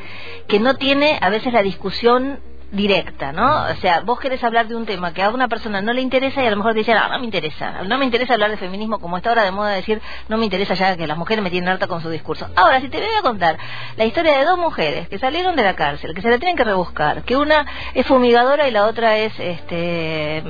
que 0.48 0.58
no 0.58 0.74
tiene 0.74 1.16
a 1.20 1.30
veces 1.30 1.52
la 1.52 1.62
discusión 1.62 2.40
directa, 2.76 3.32
¿no? 3.32 3.64
O 3.64 3.74
sea, 3.80 4.00
vos 4.00 4.20
querés 4.20 4.44
hablar 4.44 4.68
de 4.68 4.76
un 4.76 4.86
tema 4.86 5.12
que 5.12 5.22
a 5.22 5.30
una 5.30 5.48
persona 5.48 5.80
no 5.80 5.92
le 5.92 6.02
interesa 6.02 6.42
y 6.42 6.46
a 6.46 6.50
lo 6.50 6.56
mejor 6.56 6.74
te 6.74 6.80
dice, 6.80 6.94
no, 6.94 7.08
no 7.08 7.18
me 7.18 7.24
interesa, 7.24 7.82
no 7.82 7.98
me 7.98 8.04
interesa 8.04 8.34
hablar 8.34 8.50
de 8.50 8.56
feminismo 8.58 8.98
como 9.00 9.16
está 9.16 9.30
ahora 9.30 9.44
de 9.44 9.50
moda 9.50 9.70
decir, 9.70 10.00
no 10.28 10.36
me 10.36 10.44
interesa 10.44 10.74
ya 10.74 10.96
que 10.96 11.06
las 11.06 11.16
mujeres 11.16 11.42
me 11.42 11.50
tienen 11.50 11.68
harta 11.68 11.86
con 11.86 12.02
su 12.02 12.10
discurso. 12.10 12.48
Ahora, 12.54 12.80
si 12.80 12.88
te 12.88 12.98
voy 12.98 13.08
a 13.18 13.22
contar 13.22 13.58
la 13.96 14.04
historia 14.04 14.38
de 14.38 14.44
dos 14.44 14.58
mujeres 14.58 15.08
que 15.08 15.18
salieron 15.18 15.56
de 15.56 15.64
la 15.64 15.74
cárcel, 15.74 16.14
que 16.14 16.22
se 16.22 16.30
la 16.30 16.38
tienen 16.38 16.56
que 16.56 16.64
rebuscar, 16.64 17.22
que 17.22 17.36
una 17.36 17.66
es 17.94 18.06
fumigadora 18.06 18.68
y 18.68 18.70
la 18.70 18.86
otra 18.86 19.16
es, 19.16 19.32
este, 19.40 20.42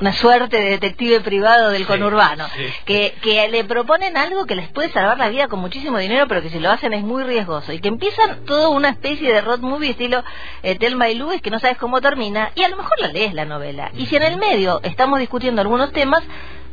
una 0.00 0.12
suerte 0.12 0.56
de 0.58 0.70
detective 0.70 1.20
privado 1.20 1.70
del 1.70 1.82
Sí, 1.82 1.88
conurbano, 1.88 2.46
sí. 2.54 2.66
que, 2.84 3.14
que 3.22 3.48
le 3.48 3.64
proponen 3.64 4.16
algo 4.16 4.44
que 4.46 4.54
les 4.54 4.68
puede 4.68 4.90
salvar 4.90 5.18
la 5.18 5.28
vida 5.28 5.48
con 5.48 5.60
muchísimo 5.60 5.98
dinero, 5.98 6.26
pero 6.28 6.42
que 6.42 6.50
si 6.50 6.58
lo 6.60 6.70
hacen 6.70 6.92
es 6.92 7.02
muy 7.02 7.22
riesgoso, 7.22 7.72
y 7.72 7.80
que 7.80 7.88
empiezan 7.88 8.44
toda 8.44 8.68
una 8.68 8.90
especie 8.90 9.32
de 9.32 9.40
road 9.40 9.60
movie 9.60 9.90
estilo 9.90 10.22
eh, 10.62 10.76
Telma 10.78 11.08
y 11.08 11.14
Luis, 11.14 11.40
que 11.40 11.50
no 11.50 11.58
sabes 11.58 11.78
cómo 11.78 12.00
termina, 12.00 12.52
y 12.54 12.62
a 12.62 12.68
lo 12.68 12.76
mejor 12.76 13.00
la 13.00 13.08
lees 13.08 13.32
la 13.32 13.44
novela. 13.46 13.90
Y 13.96 14.06
si 14.06 14.16
en 14.16 14.22
el 14.24 14.36
medio 14.36 14.80
estamos 14.82 15.18
discutiendo 15.18 15.62
algunos 15.62 15.92
temas, 15.92 16.22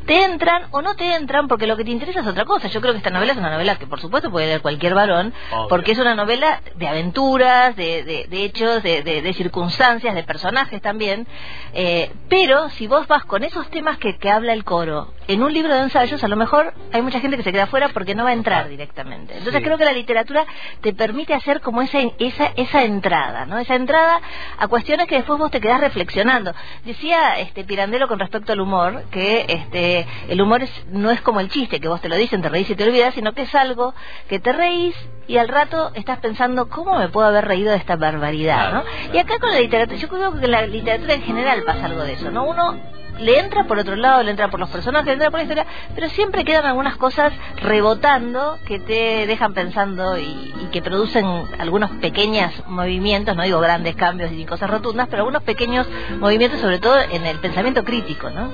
te 0.06 0.24
entran 0.24 0.64
o 0.72 0.82
no 0.82 0.96
te 0.96 1.16
entran 1.16 1.48
porque 1.48 1.68
lo 1.68 1.78
que 1.78 1.84
te 1.86 1.92
interesa 1.92 2.20
es 2.22 2.28
otra 2.28 2.46
cosa. 2.46 2.68
Yo 2.68 2.82
creo 2.82 2.94
que 2.94 2.98
esta 2.98 3.10
novela 3.10 3.32
es 3.34 3.38
una 3.38 3.52
novela 3.52 3.78
que 3.78 3.88
por 3.88 4.00
supuesto 4.02 4.30
puede 4.32 4.48
leer 4.48 4.62
cualquier 4.62 4.94
varón, 4.96 5.34
Obvio. 5.52 5.68
porque 5.70 5.92
es 5.94 6.00
una 6.00 6.16
novela 6.16 6.62
de 6.76 6.88
aventuras, 6.88 7.76
de, 7.76 8.04
de- 8.04 8.28
de 8.30 8.44
hechos, 8.46 8.84
de, 8.84 9.04
de- 9.04 9.22
de 9.22 9.34
circunstancias, 9.34 10.14
de 10.16 10.24
personajes 10.24 10.82
también. 10.82 11.28
Eh, 11.74 12.12
pero 12.30 12.70
si 12.72 12.88
vos 12.88 13.08
vas 13.08 13.24
con 13.26 13.44
esos 13.44 13.70
temas 13.70 13.98
que, 13.98 14.18
que 14.18 14.30
habla 14.30 14.54
el 14.54 14.64
coro 14.64 15.14
en 15.28 15.42
un 15.44 15.54
libro 15.54 15.74
de 15.74 15.82
ensayos, 15.82 16.24
a 16.24 16.28
lo 16.28 16.36
mejor 16.36 16.74
hay 16.92 17.02
mucha 17.02 17.20
gente 17.20 17.38
que 17.38 17.44
se 17.44 17.52
queda 17.52 17.68
fuera 17.68 17.90
porque 17.90 18.16
no 18.16 18.24
va 18.24 18.32
a 18.32 18.34
entrar 18.34 18.68
directamente. 18.70 19.34
Entonces 19.38 19.60
Sí. 19.60 19.64
creo 19.64 19.78
que 19.78 19.86
la 19.86 19.94
literatura 19.94 20.46
te 20.82 20.94
permite 20.94 21.34
hacer 21.34 21.62
como 21.62 21.82
esa, 21.82 22.00
esa, 22.20 22.52
esa 22.56 22.84
entrada, 22.84 23.46
¿no? 23.46 23.58
Esa 23.58 23.76
entrada 23.76 24.20
a 24.58 24.68
cuestiones 24.68 25.08
que 25.08 25.16
después 25.16 25.40
vos 25.40 25.52
te 25.52 25.62
quedás 25.62 25.80
reflexionando. 25.82 26.54
Decía 26.86 27.40
este 27.40 27.64
Pirandello 27.64 28.08
con 28.08 28.20
respecto 28.20 28.52
al 28.54 28.60
humor 28.62 29.04
que 29.12 29.46
este 29.48 30.06
el 30.30 30.42
humor 30.42 30.64
es, 30.64 30.72
no 30.90 31.12
es 31.12 31.22
como 31.22 31.40
el 31.40 31.50
chiste, 31.50 31.80
que 31.80 31.88
vos 31.88 32.02
te 32.02 32.10
lo 32.10 32.16
dicen, 32.16 32.42
te 32.42 32.50
reís 32.50 32.70
y 32.70 32.76
te 32.76 32.84
olvidas, 32.84 33.14
sino 33.14 33.34
que 33.34 33.44
es 33.44 33.56
algo 33.56 33.94
que 34.30 34.40
te 34.40 34.52
reís 34.52 34.96
y 35.28 35.38
al 35.38 35.48
rato 35.48 35.92
estás 35.94 36.20
pensando, 36.20 36.68
¿cómo 36.70 36.98
me 36.98 37.08
puedo 37.10 37.28
haber 37.28 37.46
reído 37.46 37.72
de 37.72 37.78
esta 37.78 37.96
barbaridad? 37.96 38.74
¿no? 38.74 38.84
Y 39.14 39.18
acá 39.18 39.40
con 39.40 39.52
la 39.52 39.60
literatura, 39.60 39.98
yo 39.98 40.08
creo 40.10 40.38
que 40.40 40.48
la 40.48 40.66
literatura 40.66 41.14
en 41.14 41.22
general 41.24 41.64
pasa 41.64 41.86
algo 41.86 42.04
de 42.04 42.14
eso, 42.14 42.30
¿no? 42.32 42.44
Uno 42.46 42.78
le 43.20 43.40
entra 43.40 43.66
por 43.66 43.78
otro 43.80 43.96
lado, 43.96 44.24
le 44.24 44.32
entra 44.32 44.50
por 44.50 44.60
los 44.60 44.70
personajes, 44.70 45.08
le 45.08 45.14
entra 45.14 45.32
por 45.32 45.40
la 45.40 45.44
historia, 45.44 45.66
pero 45.96 46.10
siempre 46.10 46.44
quedan 46.44 46.66
algunas 46.66 46.98
cosas 46.98 47.34
rebotando 47.58 48.60
que 48.66 48.80
te 48.80 49.28
dejan 49.28 49.54
pensando 49.54 50.18
y, 50.18 50.54
que 50.72 50.82
producen 50.82 51.26
algunos 51.60 51.92
pequeños 51.92 52.52
movimientos, 52.68 53.36
no 53.36 53.44
digo 53.44 53.60
grandes 53.60 53.96
cambios 53.96 54.32
ni 54.32 54.44
cosas 54.44 54.72
rotundas, 54.72 55.08
pero 55.08 55.22
algunos 55.22 55.44
pequeños 55.44 55.88
movimientos, 56.20 56.60
sobre 56.62 56.80
todo 56.80 57.00
en 57.00 57.28
el 57.28 57.38
pensamiento 57.38 57.84
crítico, 57.84 58.32
¿no? 58.32 58.50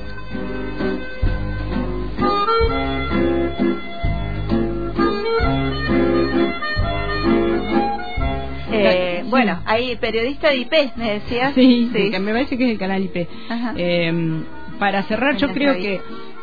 Bueno, 9.29 9.61
hay 9.65 9.95
periodista 9.97 10.49
de 10.49 10.57
IP, 10.57 10.73
me 10.95 11.13
decías. 11.13 11.53
Sí, 11.55 11.89
que 12.11 12.19
me 12.19 12.31
parece 12.31 12.57
que 12.57 12.65
es 12.65 12.71
el 12.71 12.77
canal 12.77 13.03
IP. 13.03 13.27
Ajá. 13.49 13.73
Eh, 13.77 14.43
para 14.79 15.03
cerrar, 15.03 15.35
yo 15.35 15.51
creo 15.51 15.75
que 15.75 16.01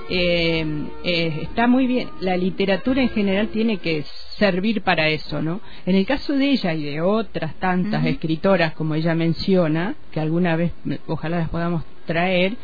eh, 0.09 0.87
eh, 1.05 1.39
está 1.43 1.67
muy 1.67 1.87
bien. 1.87 2.11
La 2.21 2.37
literatura 2.37 3.03
en 3.03 3.09
general 3.09 3.49
tiene 3.49 3.79
que 3.79 4.05
servir 4.37 4.83
para 4.83 5.09
eso, 5.09 5.43
¿no? 5.43 5.61
En 5.87 5.97
el 5.97 6.07
caso 6.07 6.35
de 6.35 6.51
ella 6.51 6.75
y 6.75 6.85
de 6.85 7.01
otras 7.01 7.55
tantas 7.57 8.05
escritoras, 8.05 8.75
como 8.75 8.95
ella 8.95 9.15
menciona, 9.15 9.95
que 10.13 10.21
alguna 10.21 10.57
vez 10.57 10.73
ojalá 11.07 11.39
las 11.39 11.49
podamos 11.49 11.85
traer, 12.05 12.57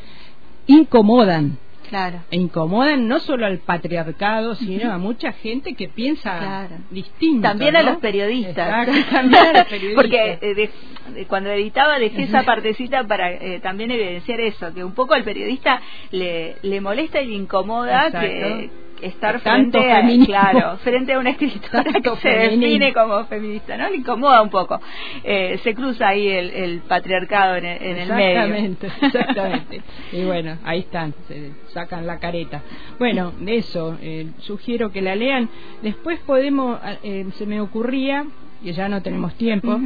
incomodan. 0.66 1.58
Claro. 1.92 2.20
E 2.30 2.36
incomodan 2.36 3.06
no 3.06 3.18
solo 3.20 3.44
al 3.44 3.58
patriarcado, 3.58 4.54
sino 4.54 4.90
a 4.90 4.96
mucha 4.96 5.32
gente 5.32 5.74
que 5.74 5.88
piensa 5.88 6.38
Claro. 6.38 6.76
distinto. 6.90 7.46
También 7.46 7.76
a 7.76 7.82
los 7.82 7.98
periodistas. 7.98 8.88
Exacto, 8.88 9.10
también 9.14 9.44
a 9.46 9.52
los 9.52 9.64
periodistas. 9.68 10.02
Porque 10.02 10.38
eh, 10.40 10.54
de- 10.54 10.70
de- 11.14 11.26
cuando 11.26 11.50
editaba 11.50 11.98
dejé 11.98 12.22
esa 12.22 12.44
partecita 12.44 13.04
para 13.04 13.30
eh, 13.30 13.60
también 13.60 13.90
evidenciar 13.90 14.40
eso, 14.40 14.72
que 14.72 14.82
un 14.82 14.94
poco 14.94 15.12
al 15.12 15.22
periodista 15.22 15.82
le, 16.12 16.56
le 16.62 16.80
molesta 16.80 17.20
y 17.20 17.26
le 17.26 17.34
incomoda 17.34 18.06
Exacto. 18.06 18.20
que 18.26 18.70
estar 19.02 19.40
frente 19.40 19.92
a, 19.92 20.02
claro, 20.24 20.76
frente 20.78 21.12
a 21.12 21.18
una 21.18 21.30
escritora 21.36 21.84
Tanto 21.84 22.14
que 22.14 22.20
se 22.20 22.28
feminismo. 22.32 22.62
define 22.62 22.92
como 22.92 23.24
feminista, 23.26 23.76
¿no? 23.76 23.90
Le 23.90 23.96
incomoda 23.96 24.40
un 24.42 24.50
poco. 24.50 24.80
Eh, 25.24 25.58
se 25.62 25.74
cruza 25.74 26.08
ahí 26.08 26.28
el, 26.28 26.50
el 26.50 26.78
patriarcado 26.80 27.56
en 27.56 27.64
el, 27.66 27.82
en 27.82 27.98
el 27.98 28.08
medio. 28.12 28.40
Exactamente, 28.42 28.86
exactamente. 29.02 29.82
Y 30.12 30.24
bueno, 30.24 30.56
ahí 30.64 30.80
están, 30.80 31.14
se 31.28 31.52
sacan 31.72 32.06
la 32.06 32.18
careta. 32.18 32.62
Bueno, 32.98 33.32
de 33.40 33.56
eso, 33.56 33.98
eh, 34.00 34.28
sugiero 34.38 34.92
que 34.92 35.02
la 35.02 35.14
lean. 35.16 35.48
Después 35.82 36.18
podemos, 36.20 36.78
eh, 37.02 37.26
se 37.36 37.46
me 37.46 37.60
ocurría, 37.60 38.24
que 38.62 38.72
ya 38.72 38.88
no 38.88 39.02
tenemos 39.02 39.34
tiempo, 39.34 39.80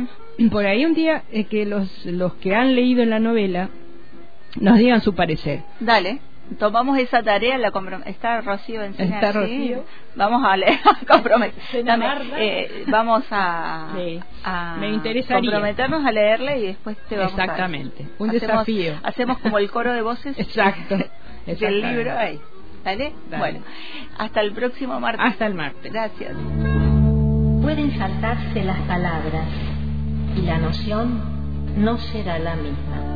por 0.50 0.66
ahí 0.66 0.84
un 0.84 0.94
día 0.94 1.22
eh, 1.32 1.44
que 1.44 1.64
los, 1.64 2.04
los 2.04 2.34
que 2.34 2.54
han 2.54 2.74
leído 2.76 3.04
la 3.06 3.18
novela 3.18 3.70
nos 4.60 4.78
digan 4.78 5.00
su 5.00 5.14
parecer. 5.14 5.62
Dale. 5.80 6.18
Tomamos 6.58 6.96
esa 6.98 7.22
tarea, 7.22 7.58
la 7.58 7.72
comprom- 7.72 8.04
está 8.06 8.40
Rocío 8.40 8.82
encima. 8.82 9.16
Está. 9.16 9.32
Rocío. 9.32 9.84
Vamos 10.14 10.44
a 10.44 10.56
leer, 10.56 10.78
a 10.84 11.04
comprometer. 11.12 11.60
Se 11.72 11.82
Dame, 11.82 12.06
Marda. 12.06 12.36
eh, 12.38 12.84
vamos 12.86 13.24
a, 13.30 13.88
Sí. 13.96 14.20
a 14.44 14.76
Me 14.78 14.90
interesaría. 14.90 15.40
comprometernos 15.50 16.06
a 16.06 16.12
leerle 16.12 16.58
y 16.60 16.66
después 16.68 16.96
te 17.08 17.16
vamos 17.16 17.36
a- 17.38 17.42
Exactamente. 17.42 18.06
Un 18.18 18.30
hacemos, 18.30 18.40
desafío. 18.48 18.94
Hacemos 19.02 19.38
como 19.38 19.58
el 19.58 19.70
coro 19.70 19.92
de 19.92 20.02
voces 20.02 20.38
Exacto. 20.38 20.96
del 21.46 21.80
libro 21.82 22.16
ahí. 22.16 22.40
¿Dale? 22.84 23.12
Dale. 23.28 23.38
Bueno, 23.38 23.60
hasta 24.16 24.40
el 24.40 24.52
próximo 24.52 25.00
martes. 25.00 25.26
Hasta 25.26 25.46
el 25.46 25.54
martes. 25.54 25.92
Gracias. 25.92 26.32
Pueden 27.62 27.98
saltarse 27.98 28.62
las 28.62 28.78
palabras 28.82 29.44
y 30.36 30.42
la 30.42 30.58
noción 30.58 31.20
no 31.82 31.98
será 31.98 32.38
la 32.38 32.54
misma. 32.54 33.15